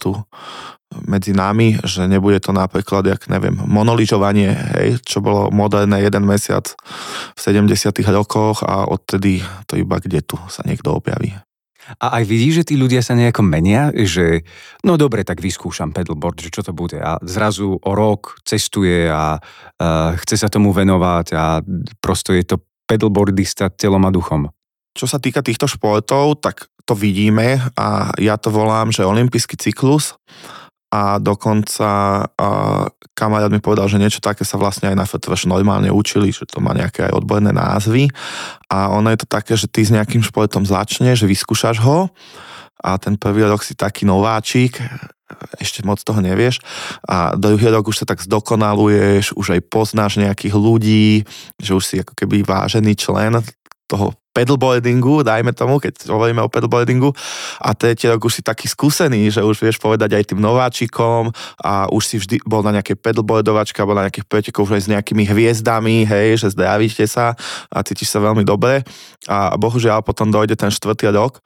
[1.04, 6.74] medzi nami, že nebude to napríklad, jak neviem, monoližovanie, hej, čo bolo moderné jeden mesiac
[7.36, 11.47] v 70 rokoch a odtedy to iba kde tu sa niekto objaví.
[11.98, 14.44] A aj vidíš, že tí ľudia sa nejako menia, že
[14.84, 17.00] no dobre, tak vyskúšam pedalboard, že čo to bude.
[17.00, 21.64] A zrazu o rok cestuje a uh, chce sa tomu venovať a
[22.04, 24.52] prosto je to pedalboardista telom a duchom.
[24.98, 30.16] Čo sa týka týchto športov, tak to vidíme a ja to volám, že olimpijský cyklus
[30.88, 31.90] a dokonca
[32.32, 32.48] a
[33.12, 36.64] kamarát mi povedal, že niečo také sa vlastne aj na FTVŠ normálne učili, že to
[36.64, 38.08] má nejaké aj odborné názvy.
[38.72, 42.08] A ono je to také, že ty s nejakým športom začneš, vyskúšaš ho
[42.80, 44.80] a ten prvý rok si taký nováčik,
[45.60, 46.64] ešte moc toho nevieš.
[47.04, 51.28] A druhý rok už sa tak zdokonaluješ, už aj poznáš nejakých ľudí,
[51.60, 53.36] že už si ako keby vážený člen
[53.88, 57.10] toho pedalboardingu, dajme tomu, keď hovoríme o pedalboardingu
[57.58, 61.90] a tretí rok už si taký skúsený, že už vieš povedať aj tým nováčikom a
[61.90, 65.26] už si vždy bol na nejakej pedalboardovačke alebo na nejakých pretekoch už aj s nejakými
[65.26, 67.34] hviezdami, hej, že zdravíte sa
[67.74, 68.86] a cítiš sa veľmi dobre
[69.26, 71.42] a bohužiaľ potom dojde ten štvrtý rok,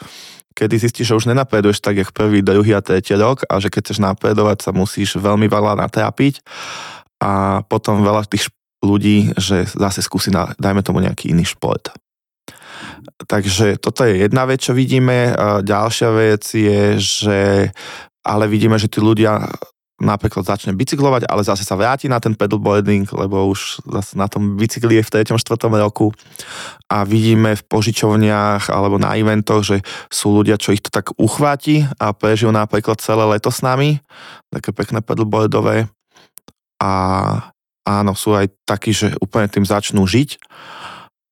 [0.51, 3.81] kedy zistíš, že už nenapreduješ tak, jak prvý, druhý a tretí rok a že keď
[3.87, 6.43] chceš napredovať sa musíš veľmi veľa natrápiť
[7.23, 8.51] a potom veľa tých
[8.83, 11.93] ľudí, že zase skúsi na, dajme tomu nejaký iný šport.
[13.27, 15.33] Takže toto je jedna vec, čo vidíme.
[15.63, 17.39] Ďalšia vec je, že
[18.21, 19.49] ale vidíme, že tí ľudia
[20.01, 24.57] napríklad začne bicyklovať, ale zase sa vráti na ten pedalboarding, lebo už zase na tom
[24.57, 25.37] bicykli je v 3.
[25.37, 25.61] 4.
[25.77, 26.09] roku
[26.89, 31.85] a vidíme v požičovniach alebo na eventoch, že sú ľudia, čo ich to tak uchváti
[32.01, 34.01] a prežijú napríklad celé leto s nami,
[34.49, 35.85] také pekné pedalboardové
[36.81, 36.91] a
[37.85, 40.41] áno, sú aj takí, že úplne tým začnú žiť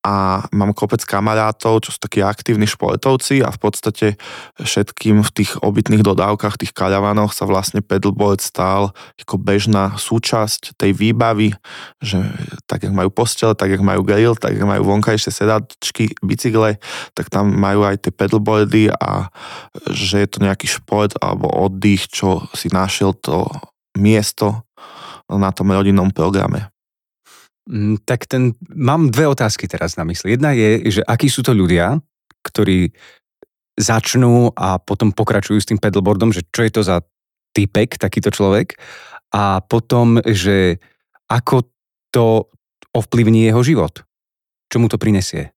[0.00, 4.06] a mám kopec kamarátov, čo sú takí aktívni športovci a v podstate
[4.56, 10.96] všetkým v tých obytných dodávkach, tých karavanoch sa vlastne pedalboard stal ako bežná súčasť tej
[10.96, 11.52] výbavy,
[12.00, 12.18] že
[12.64, 16.80] tak, jak majú postele, tak, jak majú grill, tak, jak majú vonkajšie sedačky, bicykle,
[17.12, 19.28] tak tam majú aj tie pedalboardy a
[19.92, 23.46] že je to nejaký šport alebo oddych, čo si našiel to
[23.94, 24.66] miesto
[25.28, 26.72] na tom rodinnom programe.
[27.70, 30.34] Mm, tak ten, mám dve otázky teraz na mysli.
[30.34, 32.02] Jedna je, že akí sú to ľudia,
[32.42, 32.90] ktorí
[33.78, 37.00] začnú a potom pokračujú s tým pedalboardom, že čo je to za
[37.54, 38.74] typek, takýto človek.
[39.30, 40.82] A potom, že
[41.30, 41.70] ako
[42.10, 42.50] to
[42.90, 44.02] ovplyvní jeho život.
[44.66, 45.54] Čo mu to prinesie?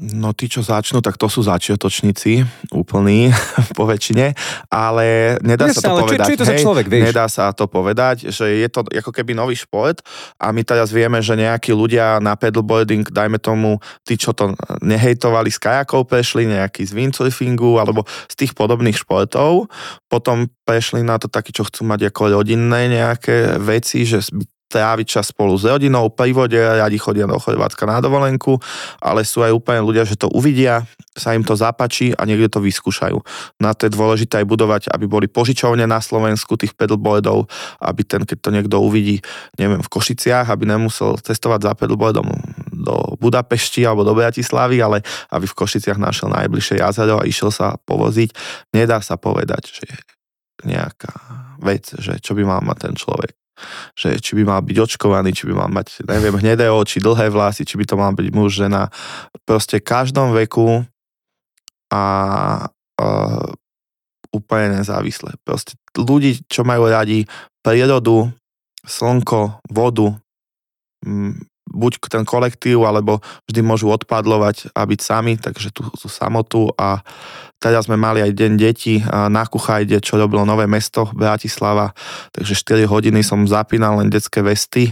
[0.00, 2.40] No tí, čo začnú, tak to sú začiatočníci,
[2.72, 3.28] úplní
[3.76, 4.32] po väčšine,
[4.72, 6.24] ale nedá Jasne, sa to povedať.
[6.24, 7.04] Čo, čo je to Hej, za človek, vieš?
[7.12, 10.00] Nedá sa to povedať, že je to ako keby nový šport
[10.40, 13.76] a my teraz vieme, že nejakí ľudia na pedalboarding, dajme tomu,
[14.08, 19.68] tí, čo to nehejtovali, s kajakou prešli, nejaký z windsurfingu alebo z tých podobných športov,
[20.08, 24.24] potom prešli na to takí, čo chcú mať ako rodinné nejaké veci, že
[24.70, 28.54] tráviť čas spolu s rodinou, pri vode, radi chodia do Chorvátska na dovolenku,
[29.02, 32.62] ale sú aj úplne ľudia, že to uvidia, sa im to zapačí a niekde to
[32.62, 33.18] vyskúšajú.
[33.58, 37.50] Na to je dôležité aj budovať, aby boli požičovne na Slovensku tých pedalboardov,
[37.82, 39.18] aby ten, keď to niekto uvidí,
[39.58, 42.30] neviem, v Košiciach, aby nemusel cestovať za pedalboardom
[42.70, 45.02] do Budapešti alebo do Bratislavy, ale
[45.34, 48.30] aby v Košiciach našiel najbližšie jazero a išiel sa povoziť.
[48.70, 49.86] Nedá sa povedať, že
[50.62, 51.12] nejaká
[51.58, 53.39] vec, že čo by mal mať ten človek
[53.94, 57.64] že či by mal byť očkovaný, či by mal mať, neviem, hnedé oči, dlhé vlasy,
[57.64, 58.88] či by to mal byť muž, žena.
[59.44, 60.84] Proste v každom veku
[61.90, 62.02] a
[62.70, 63.48] uh,
[64.30, 65.34] úplne nezávisle.
[65.42, 67.26] Proste ľudí, čo majú radi
[67.66, 68.30] prírodu,
[68.86, 70.16] slnko, vodu,
[71.70, 77.00] buď ten kolektív, alebo vždy môžu odpadlovať a byť sami, takže tú, tú samotu a
[77.62, 81.94] teraz sme mali aj deň detí na Kuchajde, čo robilo Nové mesto Bratislava,
[82.34, 84.90] takže 4 hodiny som zapínal len detské vesty,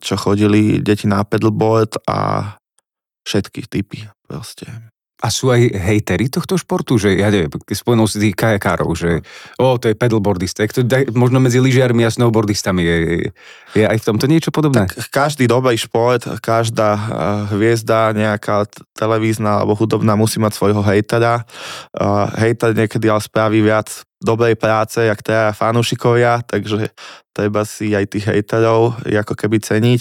[0.00, 2.52] čo chodili deti na pedalboard a
[3.26, 4.68] všetky typy proste.
[5.24, 9.24] A sú aj hejtery tohto športu, že ja neviem, spomenul si tých kajakárov, že
[9.56, 10.84] o, to je pedalboardista, to
[11.16, 12.98] možno medzi lyžiarmi a snowboardistami je,
[13.72, 14.84] je aj v tomto niečo podobné?
[14.84, 17.02] Tak každý dobrý šport, každá eh,
[17.56, 21.44] hviezda, nejaká televízna alebo hudobná musí mať svojho hejtera.
[21.92, 26.90] Uh, hejter niekedy ale spraví viac dobrej práce, jak teda fanúšikovia, takže
[27.36, 30.00] treba si aj tých hejterov ako keby ceniť.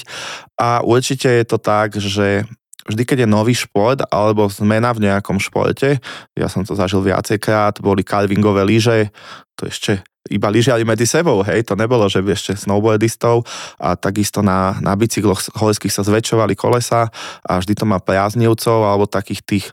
[0.56, 2.48] A určite je to tak, že
[2.86, 5.98] vždy, keď je nový šport alebo zmena v nejakom športe,
[6.38, 9.10] ja som to zažil viacejkrát, boli carvingové lyže,
[9.58, 13.46] to ešte iba lyžiali medzi sebou, hej, to nebolo, že by ešte snowboardistov
[13.78, 17.14] a takisto na, na bicykloch horských sa zväčšovali kolesa
[17.46, 19.66] a vždy to má priaznivcov alebo takých tých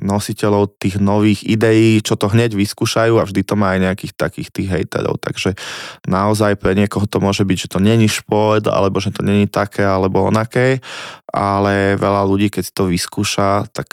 [0.00, 4.48] nositeľov tých nových ideí, čo to hneď vyskúšajú a vždy to má aj nejakých takých
[4.48, 5.20] tých hejterov.
[5.20, 5.52] Takže
[6.08, 9.84] naozaj pre niekoho to môže byť, že to není šport, alebo že to není také,
[9.84, 10.80] alebo onaké,
[11.28, 13.92] ale veľa ľudí, keď to vyskúša, tak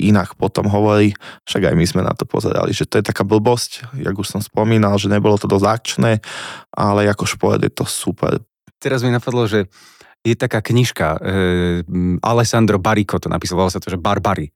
[0.00, 1.12] inak potom hovorí,
[1.44, 4.40] však aj my sme na to pozerali, že to je taká blbosť, jak už som
[4.40, 6.12] spomínal, že nebolo to dosť akčné,
[6.72, 8.40] ale ako šport je to super.
[8.80, 9.68] Teraz mi napadlo, že
[10.20, 11.18] je taká knižka, e,
[12.20, 14.52] Alessandro Bariko to napísal, volá sa to, že Barbary.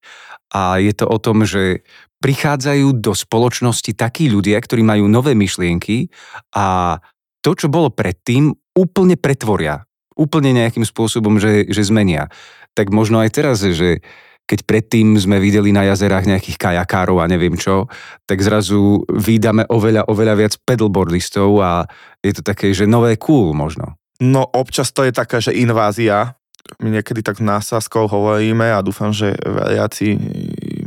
[0.52, 1.82] A je to o tom, že
[2.20, 6.12] prichádzajú do spoločnosti takí ľudia, ktorí majú nové myšlienky
[6.56, 6.96] a
[7.44, 9.84] to, čo bolo predtým, úplne pretvoria.
[10.14, 12.32] Úplne nejakým spôsobom, že, že zmenia.
[12.72, 14.00] Tak možno aj teraz, že
[14.44, 17.88] keď predtým sme videli na jazerách nejakých kajakárov a neviem čo,
[18.28, 21.88] tak zrazu vydáme oveľa, oveľa viac pedalboardistov a
[22.20, 23.96] je to také, že nové cool možno.
[24.22, 26.38] No občas to je taká, že invázia.
[26.80, 30.16] My niekedy tak s násaskou hovoríme a dúfam, že veriaci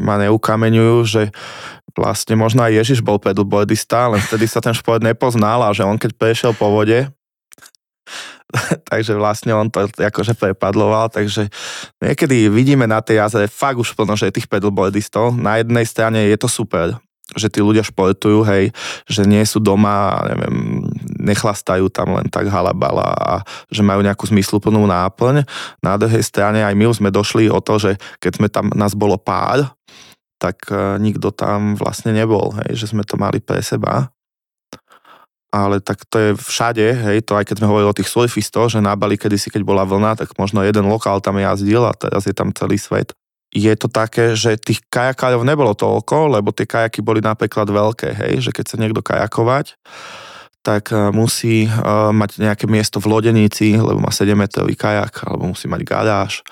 [0.01, 1.23] ma neukameňujú, že
[1.93, 5.97] vlastne možno aj Ježiš bol pedalboardista, len vtedy sa ten šport nepoznal a že on
[5.97, 7.09] keď prešiel po vode,
[8.91, 11.51] takže vlastne on to akože prepadloval, takže
[11.99, 15.35] niekedy vidíme na tej jazere fakt už plno, že je tých pedalboardistov.
[15.35, 16.95] Na jednej strane je to super,
[17.35, 18.71] že tí ľudia športujú, hej,
[19.09, 20.87] že nie sú doma, neviem,
[21.27, 23.33] nechlastajú tam len tak halabala a
[23.67, 25.43] že majú nejakú zmysluplnú náplň.
[25.83, 27.91] Na druhej strane aj my už sme došli o to, že
[28.23, 29.75] keď sme tam, nás bolo pár,
[30.39, 34.07] tak e, nikto tam vlastne nebol, hej, že sme to mali pre seba.
[35.51, 38.83] Ale tak to je všade, hej, to aj keď sme hovorili o tých surfistoch, že
[38.83, 42.35] na Bali kedysi, keď bola vlna, tak možno jeden lokál tam jazdil a teraz je
[42.35, 43.15] tam celý svet
[43.57, 48.33] je to také, že tých kajakárov nebolo toľko, lebo tie kajaky boli napríklad veľké, hej,
[48.43, 49.79] že keď sa niekto kajakovať,
[50.67, 55.55] tak e, musí uh, mať nejaké miesto v lodenici, lebo má 7 metrový kajak, alebo
[55.55, 56.43] musí mať garáž.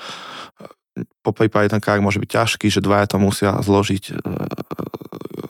[1.20, 4.16] Po prípade ten kajak môže byť ťažký, že dvaja to musia zložiť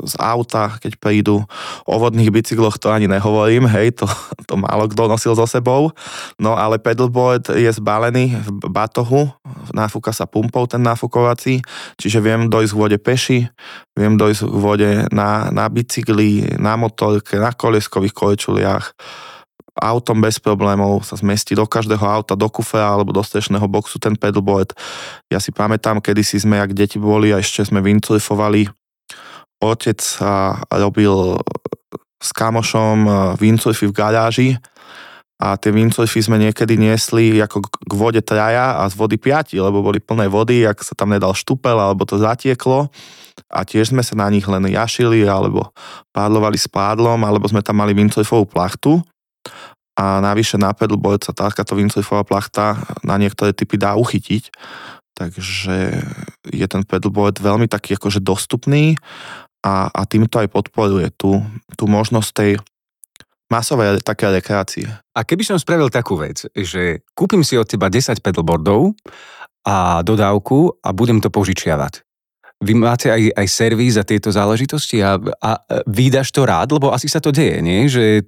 [0.05, 1.43] z auta, keď prídu.
[1.89, 4.05] O vodných bicykloch to ani nehovorím, hej, to,
[4.45, 5.91] to málo kto nosil so sebou.
[6.37, 9.29] No ale pedalboard je zbalený v batohu,
[9.73, 11.65] náfuka sa pumpou ten náfukovací,
[11.97, 13.39] čiže viem dojsť k vode peši,
[13.97, 18.93] viem dojsť k vode na, na bicykli, na motorke, na koleskových kolečuliach
[19.75, 24.15] autom bez problémov sa zmestí do každého auta, do kufra alebo do strešného boxu ten
[24.15, 24.71] pedalboard.
[25.27, 28.71] Ja si pamätám, kedy si sme, jak deti boli a ešte sme windsurfovali
[29.63, 29.99] otec
[30.71, 31.39] robil
[32.19, 32.97] s kamošom
[33.37, 34.49] windsurfy v garáži.
[35.35, 39.83] A tie windsurfy sme niekedy niesli ako k vode traja a z vody piati, lebo
[39.83, 42.87] boli plné vody, ak sa tam nedal štupel alebo to zatieklo.
[43.51, 45.75] A tiež sme sa na nich len jašili alebo
[46.15, 49.03] pádlovali s pádlom, alebo sme tam mali windsurfovú plachtu.
[49.99, 54.51] A navyše na pedalboard sa takáto windsurfová plachta na niektoré typy dá uchytiť,
[55.15, 55.99] takže
[56.47, 58.99] je ten pedalboard veľmi taký akože dostupný
[59.65, 61.41] a, a týmto aj podporuje tú,
[61.73, 62.51] tú možnosť tej
[63.49, 64.85] masovej také rekreácie.
[65.17, 68.93] A keby som spravil takú vec, že kúpim si od teba 10 pedalboardov
[69.65, 72.05] a dodávku a budem to požičiavať.
[72.63, 75.49] Vy máte aj, aj servis a tieto záležitosti a, a
[75.91, 77.91] vydáš to rád, lebo asi sa to deje, nie?
[77.91, 78.23] Že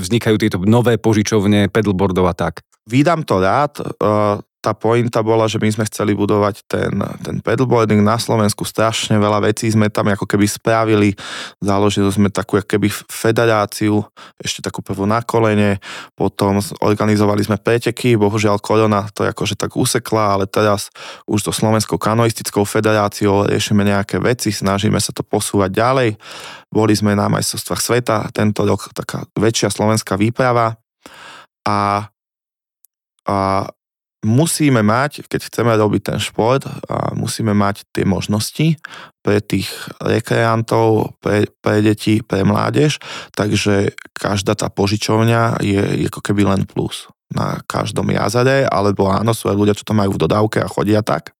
[0.00, 2.64] vznikajú tieto nové požičovne pedalboardov a tak.
[2.88, 3.76] Vydám to rád,
[4.60, 6.92] tá pointa bola, že my sme chceli budovať ten,
[7.24, 11.16] ten pedalboarding na Slovensku, strašne veľa vecí sme tam ako keby spravili,
[11.64, 14.04] založili sme takú ako keby federáciu,
[14.36, 15.80] ešte takú prvú na kolene,
[16.12, 20.92] potom organizovali sme preteky, bohužiaľ korona to akože tak usekla, ale teraz
[21.24, 26.10] už so Slovenskou kanoistickou federáciou riešime nejaké veci, snažíme sa to posúvať ďalej.
[26.68, 28.16] Boli sme na majstrovstvách sveta.
[28.30, 30.76] Tento rok, taká väčšia slovenská výprava.
[31.66, 32.06] A
[33.30, 33.68] a
[34.20, 36.64] musíme mať, keď chceme robiť ten šport,
[37.16, 38.76] musíme mať tie možnosti
[39.24, 39.68] pre tých
[40.00, 43.00] rekreantov, pre, pre deti, pre mládež,
[43.32, 49.48] takže každá tá požičovňa je, ako keby len plus na každom jazere, alebo áno, sú
[49.48, 51.32] aj ľudia, čo to majú v dodávke a chodia tak.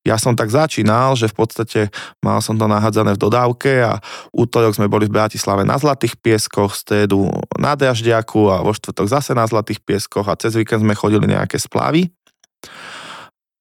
[0.00, 1.80] Ja som tak začínal, že v podstate
[2.24, 4.00] mal som to nahádzané v dodávke a
[4.32, 7.28] útorok sme boli v Bratislave na Zlatých pieskoch, stredu
[7.60, 11.60] na Draždiaku a vo štvrtok zase na Zlatých pieskoch a cez víkend sme chodili nejaké
[11.60, 12.08] splavy.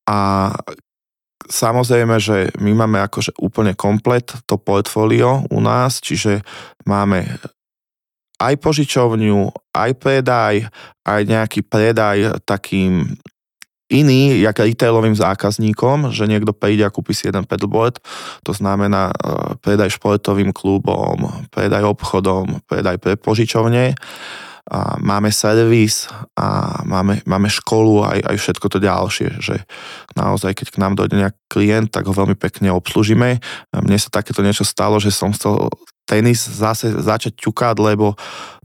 [0.08, 0.50] A
[1.44, 6.40] samozrejme, že my máme akože úplne komplet to portfólio u nás, čiže
[6.88, 7.28] máme
[8.40, 10.72] aj požičovňu, aj predaj,
[11.04, 13.20] aj nejaký predaj takým
[13.90, 17.98] iný, jak retailovým zákazníkom, že niekto príde a kúpi si jeden pedalboard,
[18.46, 19.14] to znamená e,
[19.60, 23.98] predaj športovým klubom, predaj obchodom, predaj pre požičovne
[24.70, 26.06] a máme servis
[26.38, 29.66] a máme, máme školu aj, aj všetko to ďalšie, že
[30.14, 33.42] naozaj keď k nám dojde nejaký klient, tak ho veľmi pekne obslužíme.
[33.74, 35.74] Mne sa takéto niečo stalo, že som chcel
[36.06, 38.14] tenis zase začať ťukať, lebo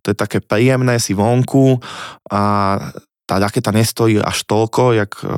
[0.04, 1.80] to je také príjemné si vonku
[2.28, 2.76] a
[3.24, 5.32] tá raketa nestojí až toľko, jak e,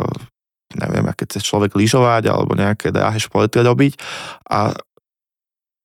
[0.74, 3.93] neviem, keď chce človek lyžovať alebo nejaké drahé športy robiť
[4.51, 4.74] a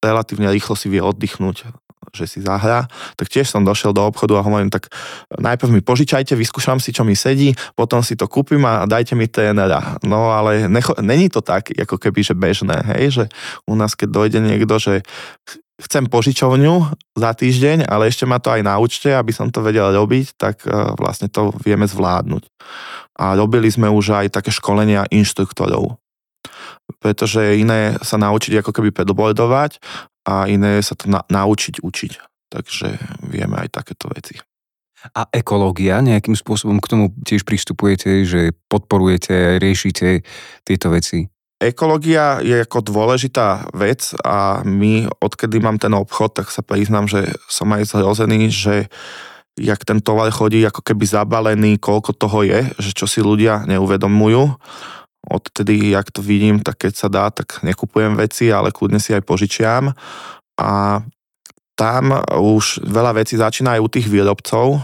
[0.02, 1.70] relatívne rýchlo si vie oddychnúť
[2.10, 4.90] že si zahrá, tak tiež som došiel do obchodu a hovorím, tak
[5.38, 9.30] najprv mi požičajte, vyskúšam si, čo mi sedí, potom si to kúpim a dajte mi
[9.30, 10.02] trénera.
[10.02, 13.24] No ale necho- není to tak, ako keby, že bežné, hej, že
[13.70, 15.06] u nás, keď dojde niekto, že
[15.82, 20.38] chcem požičovňu za týždeň, ale ešte ma to aj naučte, aby som to vedel robiť,
[20.38, 22.46] tak uh, vlastne to vieme zvládnuť.
[23.18, 26.02] A robili sme už aj také školenia inštruktorov
[27.00, 29.80] pretože iné sa naučiť ako keby pedalboardovať
[30.28, 32.12] a iné je sa to na, naučiť učiť.
[32.52, 32.88] Takže
[33.32, 34.38] vieme aj takéto veci.
[35.18, 40.22] A ekológia, nejakým spôsobom k tomu tiež pristupujete, že podporujete, riešite
[40.62, 41.26] tieto veci?
[41.62, 47.34] Ekológia je ako dôležitá vec a my, odkedy mám ten obchod, tak sa priznám, že
[47.50, 48.90] som aj zhrozený, že
[49.58, 54.58] jak ten tovar chodí ako keby zabalený, koľko toho je, že čo si ľudia neuvedomujú
[55.28, 59.22] odtedy, jak to vidím, tak keď sa dá, tak nekupujem veci, ale kľudne si aj
[59.22, 59.94] požičiam.
[60.58, 61.02] A
[61.78, 64.82] tam už veľa vecí začína aj u tých výrobcov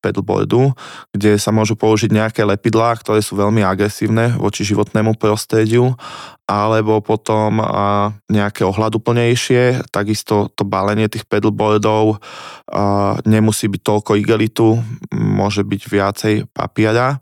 [0.00, 0.72] pedalboardu,
[1.12, 5.92] kde sa môžu použiť nejaké lepidlá, ktoré sú veľmi agresívne voči životnému prostrediu,
[6.48, 7.60] alebo potom
[8.32, 12.16] nejaké ohľaduplnejšie, takisto to balenie tých pedalboardov
[13.28, 14.80] nemusí byť toľko igelitu,
[15.12, 17.20] môže byť viacej papiera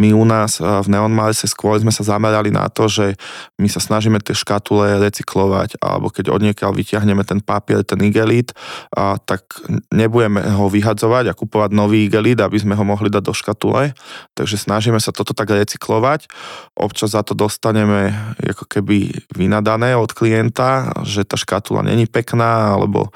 [0.00, 3.12] my u nás v Neon Marse skôr sme sa zamerali na to, že
[3.60, 8.56] my sa snažíme tie škatule recyklovať, alebo keď odniekiaľ vyťahneme ten papier, ten igelit,
[8.96, 9.52] a, tak
[9.92, 13.92] nebudeme ho vyhadzovať a kupovať nový igelit, aby sme ho mohli dať do škatule.
[14.32, 16.24] Takže snažíme sa toto tak recyklovať.
[16.72, 23.12] Občas za to dostaneme ako keby vynadané od klienta, že tá škatula není pekná, alebo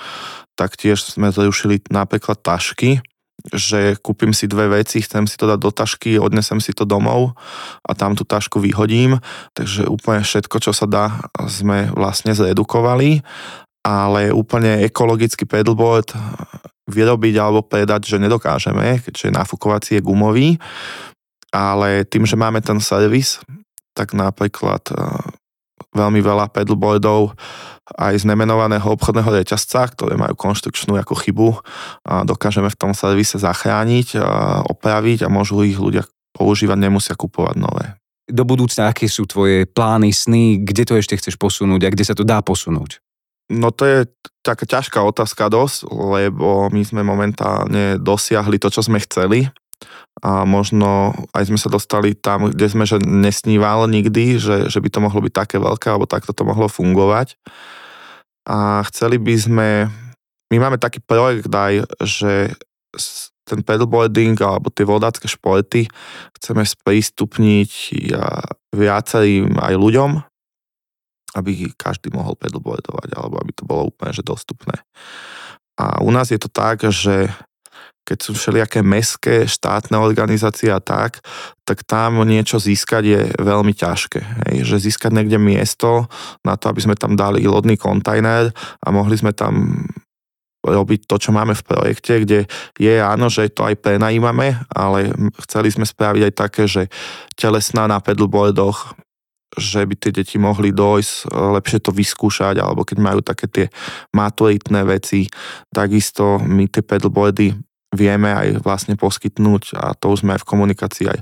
[0.61, 3.01] taktiež sme zrušili napríklad tašky,
[3.53, 7.37] že kúpim si dve veci, chcem si to dať do tašky, odnesem si to domov
[7.87, 9.19] a tam tú tašku vyhodím.
[9.55, 13.23] Takže úplne všetko, čo sa dá, sme vlastne zredukovali,
[13.87, 16.11] ale úplne ekologický pedalboard
[16.87, 20.49] vyrobiť alebo predať, že nedokážeme, keďže nafúkovací je gumový,
[21.51, 23.43] ale tým, že máme ten servis,
[23.95, 24.87] tak napríklad
[25.97, 27.33] veľmi veľa pedalboardov
[27.97, 31.49] aj z nemenovaného obchodného reťazca, ktoré majú konštrukčnú ako chybu
[32.05, 36.03] a dokážeme v tom servise zachrániť, a opraviť a môžu ich ľudia
[36.35, 37.97] používať, nemusia kupovať nové.
[38.27, 42.15] Do budúcna, aké sú tvoje plány, sny, kde to ešte chceš posunúť a kde sa
[42.19, 42.99] to dá posunúť?
[43.47, 43.99] No to je
[44.43, 49.47] taká ťažká otázka dosť, lebo my sme momentálne dosiahli to, čo sme chceli
[50.25, 54.89] a možno aj sme sa dostali tam, kde sme že nesníval nikdy, že, že by
[54.89, 57.37] to mohlo byť také veľké, alebo takto to mohlo fungovať.
[58.49, 59.69] A chceli by sme,
[60.49, 62.57] my máme taký projekt aj, že
[63.47, 65.87] ten pedalboarding alebo tie vodácké športy
[66.35, 67.71] chceme sprístupniť
[68.75, 70.11] viacerým aj ľuďom,
[71.39, 74.83] aby každý mohol pedalboardovať alebo aby to bolo úplne že dostupné.
[75.79, 77.31] A u nás je to tak, že
[78.07, 81.19] keď sú všelijaké meské štátne organizácie a tak,
[81.67, 84.21] tak tam niečo získať je veľmi ťažké.
[84.47, 84.57] Hej.
[84.63, 86.07] Že získať niekde miesto
[86.47, 89.83] na to, aby sme tam dali lodný kontajner a mohli sme tam
[90.63, 92.39] robiť to, čo máme v projekte, kde
[92.75, 95.15] je áno, že to aj prenajímame, ale
[95.47, 96.83] chceli sme spraviť aj také, že
[97.39, 98.99] telesná na pedalboardoch,
[99.55, 103.67] že by tie deti mohli dojsť, lepšie to vyskúšať, alebo keď majú také tie
[104.11, 105.31] maturitné veci,
[105.71, 107.55] takisto my tie pedalboardy
[107.97, 111.19] vieme aj vlastne poskytnúť a to už sme aj v komunikácii aj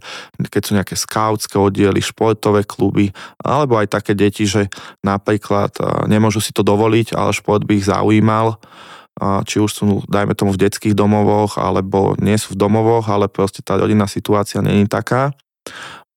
[0.51, 4.67] keď sú nejaké skautské oddiely, športové kluby alebo aj také deti, že
[5.07, 5.75] napríklad
[6.11, 8.59] nemôžu si to dovoliť, ale šport by ich zaujímal.
[9.21, 13.63] Či už sú, dajme tomu, v detských domovoch, alebo nie sú v domovoch, ale proste
[13.63, 15.31] tá rodinná situácia je taká,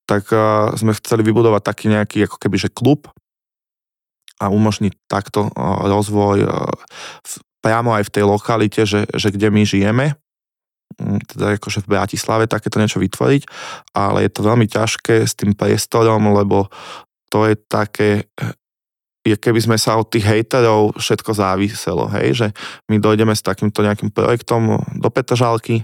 [0.09, 0.25] tak
[0.73, 3.05] sme chceli vybudovať taký nejaký ako keby, že klub
[4.41, 5.53] a umožniť takto
[5.85, 6.49] rozvoj
[7.61, 10.05] priamo aj v tej lokalite, že, že kde my žijeme
[10.99, 13.41] teda akože v Bratislave takéto niečo vytvoriť,
[13.93, 16.67] ale je to veľmi ťažké s tým priestorom, lebo
[17.29, 18.25] to je také,
[19.21, 22.47] je keby sme sa od tých hejterov všetko záviselo, hej, že
[22.89, 25.83] my dojdeme s takýmto nejakým projektom do Petržalky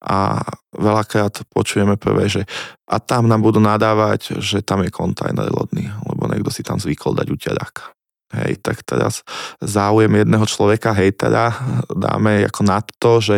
[0.00, 0.40] a
[0.72, 2.42] veľakrát počujeme prvé, že
[2.88, 7.16] a tam nám budú nadávať, že tam je kontajner lodný, lebo niekto si tam zvykol
[7.16, 8.03] dať uterák.
[8.32, 9.22] Hej, tak teraz
[9.62, 11.54] záujem jedného človeka, hej, teda
[11.86, 13.36] dáme ako na to, že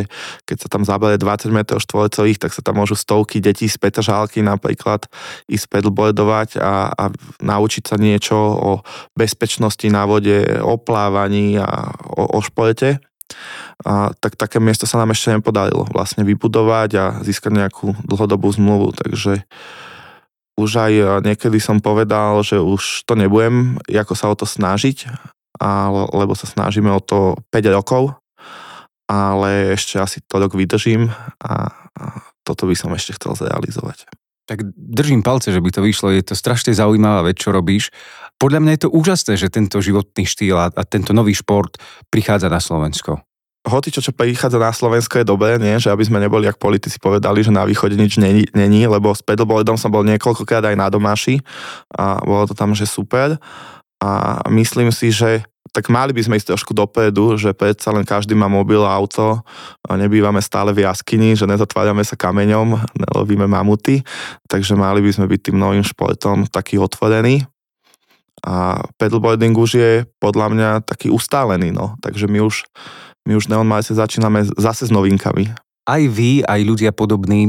[0.49, 4.41] keď sa tam zabere 20 m štvorcových, tak sa tam môžu stovky detí z Petržálky
[4.41, 5.05] napríklad
[5.53, 7.05] ísť pedalboardovať a, a
[7.45, 8.73] naučiť sa niečo o
[9.13, 12.97] bezpečnosti na vode, o plávaní a o, o športe.
[13.85, 18.97] A, tak také miesto sa nám ešte nepodarilo vlastne vybudovať a získať nejakú dlhodobú zmluvu,
[18.97, 19.45] takže
[20.57, 20.93] už aj
[21.23, 25.09] niekedy som povedal, že už to nebudem ako sa o to snažiť,
[25.61, 28.17] ale, lebo sa snažíme o to 5 rokov,
[29.09, 32.05] ale ešte asi to rok vydržím a, a
[32.43, 34.09] toto by som ešte chcel zrealizovať.
[34.47, 36.15] Tak držím palce, že by to vyšlo.
[36.15, 37.91] Je to strašne zaujímavá vec, čo robíš.
[38.39, 41.75] Podľa mňa je to úžasné, že tento životný štýl a, a tento nový šport
[42.15, 43.27] prichádza na Slovensko
[43.67, 45.75] hoci čo, prichádza na Slovensko je dobré, nie?
[45.83, 49.27] že aby sme neboli, ako politici povedali, že na východe nič není, není lebo s
[49.27, 51.43] pedalboardom som bol niekoľkokrát aj na domáši
[51.91, 53.35] a bolo to tam, že super.
[53.99, 55.43] A myslím si, že
[55.75, 59.43] tak mali by sme ísť trošku dopredu, že predsa len každý má mobil a auto,
[59.85, 64.01] nebývame stále v jaskyni, že nezatvárame sa kameňom, nelovíme mamuty,
[64.47, 67.45] takže mali by sme byť tým novým športom taký otvorený.
[68.47, 69.93] A pedalboarding už je
[70.23, 71.99] podľa mňa taký ustálený, no.
[72.05, 72.69] takže my už
[73.27, 75.51] my už Neon Malce začíname zase s novinkami.
[75.87, 77.47] Aj vy, aj ľudia podobní,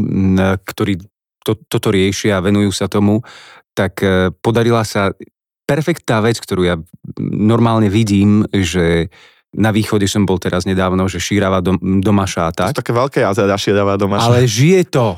[0.65, 1.01] ktorí
[1.45, 3.23] to, toto riešia a venujú sa tomu,
[3.71, 5.15] tak e, podarila sa
[5.63, 6.75] perfektná vec, ktorú ja
[7.21, 9.07] normálne vidím, že
[9.55, 12.75] na východe som bol teraz nedávno, že Šírava do, Domaša a tak.
[12.75, 14.28] To také veľké jazera Šírava Domaša.
[14.28, 15.15] Ale žije to.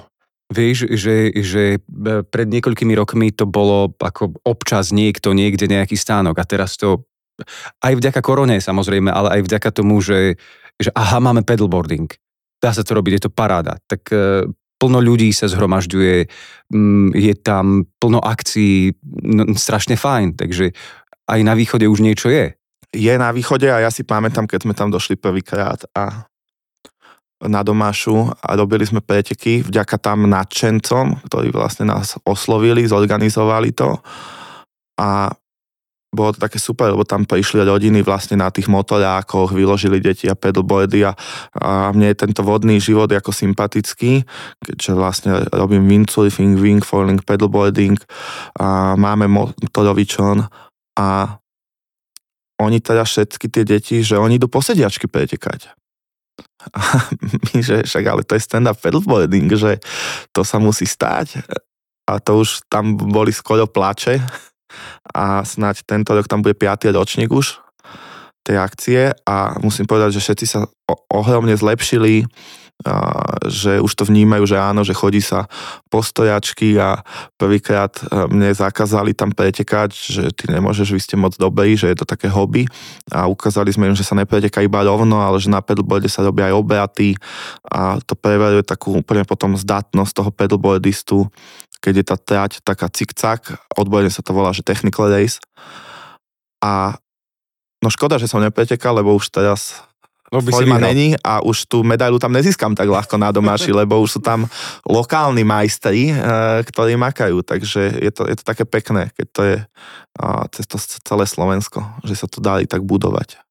[0.49, 1.79] Vieš, že, že e,
[2.25, 7.08] pred niekoľkými rokmi to bolo ako občas niekto, niekde nejaký stánok a teraz to
[7.85, 10.39] aj vďaka korone samozrejme, ale aj vďaka tomu, že,
[10.79, 12.09] že aha, máme pedalboarding.
[12.59, 13.79] Dá sa to robiť, je to paráda.
[13.87, 14.47] Tak e,
[14.79, 16.27] plno ľudí sa zhromažďuje,
[16.71, 18.95] mm, je tam plno akcií,
[19.27, 20.71] no, strašne fajn, takže
[21.29, 22.55] aj na východe už niečo je.
[22.89, 26.25] Je na východe a ja si pamätám, keď sme tam došli prvýkrát a
[27.39, 33.95] na domášu a robili sme preteky vďaka tam nadšencom, ktorí vlastne nás oslovili, zorganizovali to
[34.99, 35.31] a
[36.09, 40.33] bolo to také super, lebo tam prišli rodiny vlastne na tých motorákoch, vyložili deti a
[40.33, 41.13] pedalboardy a,
[41.53, 44.25] a mne je tento vodný život ako sympatický,
[44.57, 48.01] keďže vlastne robím windsurfing, wingfoiling, pedalboarding
[48.57, 50.49] a máme motorovičon
[50.97, 51.37] a
[52.59, 55.71] oni teda všetky tie deti, že oni idú po sediačky pretekať.
[56.73, 56.79] A
[57.53, 59.77] my, že však ale to je stand-up pedalboarding, že
[60.33, 61.39] to sa musí stať.
[62.09, 64.17] A to už tam boli skoro plače,
[65.13, 66.91] a snáď tento rok tam bude 5.
[66.93, 67.59] ročník už
[68.43, 70.65] tej akcie a musím povedať, že všetci sa
[71.11, 72.25] ohromne zlepšili,
[73.43, 75.51] že už to vnímajú, že áno, že chodí sa
[75.91, 77.03] postojačky a
[77.35, 77.91] prvýkrát
[78.31, 82.31] mne zakázali tam pretekať, že ty nemôžeš, vy ste moc dobrí, že je to také
[82.31, 82.63] hobby
[83.11, 86.47] a ukázali sme im, že sa nepreteka iba rovno, ale že na pedalboarde sa robia
[86.47, 87.19] aj obraty
[87.67, 91.27] a to preveruje takú úplne potom zdatnosť toho pedalboardistu
[91.79, 95.39] keď je tá trať taká cik-cak, odborne sa to volá, že technical race.
[96.59, 96.99] A
[97.79, 99.89] no škoda, že som nepretekal, lebo už teraz
[100.29, 103.97] No by si není a už tú medailu tam nezískam tak ľahko na domáši, lebo
[103.97, 104.45] už sú tam
[104.85, 106.15] lokálni majstri, e,
[106.69, 109.57] ktorí makajú, takže je to, je to také pekné, keď to je
[110.53, 113.41] cez to celé Slovensko, že sa to dá i tak budovať.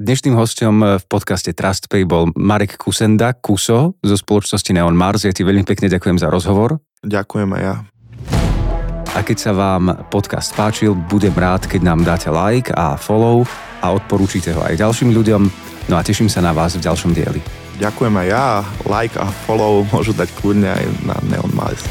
[0.00, 5.28] Dnešným hostom v podcaste TrustPay bol Marek Kusenda, Kuso zo spoločnosti Neon Mars.
[5.28, 6.80] Ja ti veľmi pekne ďakujem za rozhovor.
[7.00, 7.76] Ďakujem aj ja.
[9.10, 13.48] A keď sa vám podcast páčil, budem rád, keď nám dáte like a follow
[13.80, 15.42] a odporúčite ho aj ďalším ľuďom.
[15.88, 17.40] No a teším sa na vás v ďalšom dieli.
[17.80, 18.46] Ďakujem aj ja.
[18.84, 21.82] Like a follow môžu dať kľudne aj na Neon Mars.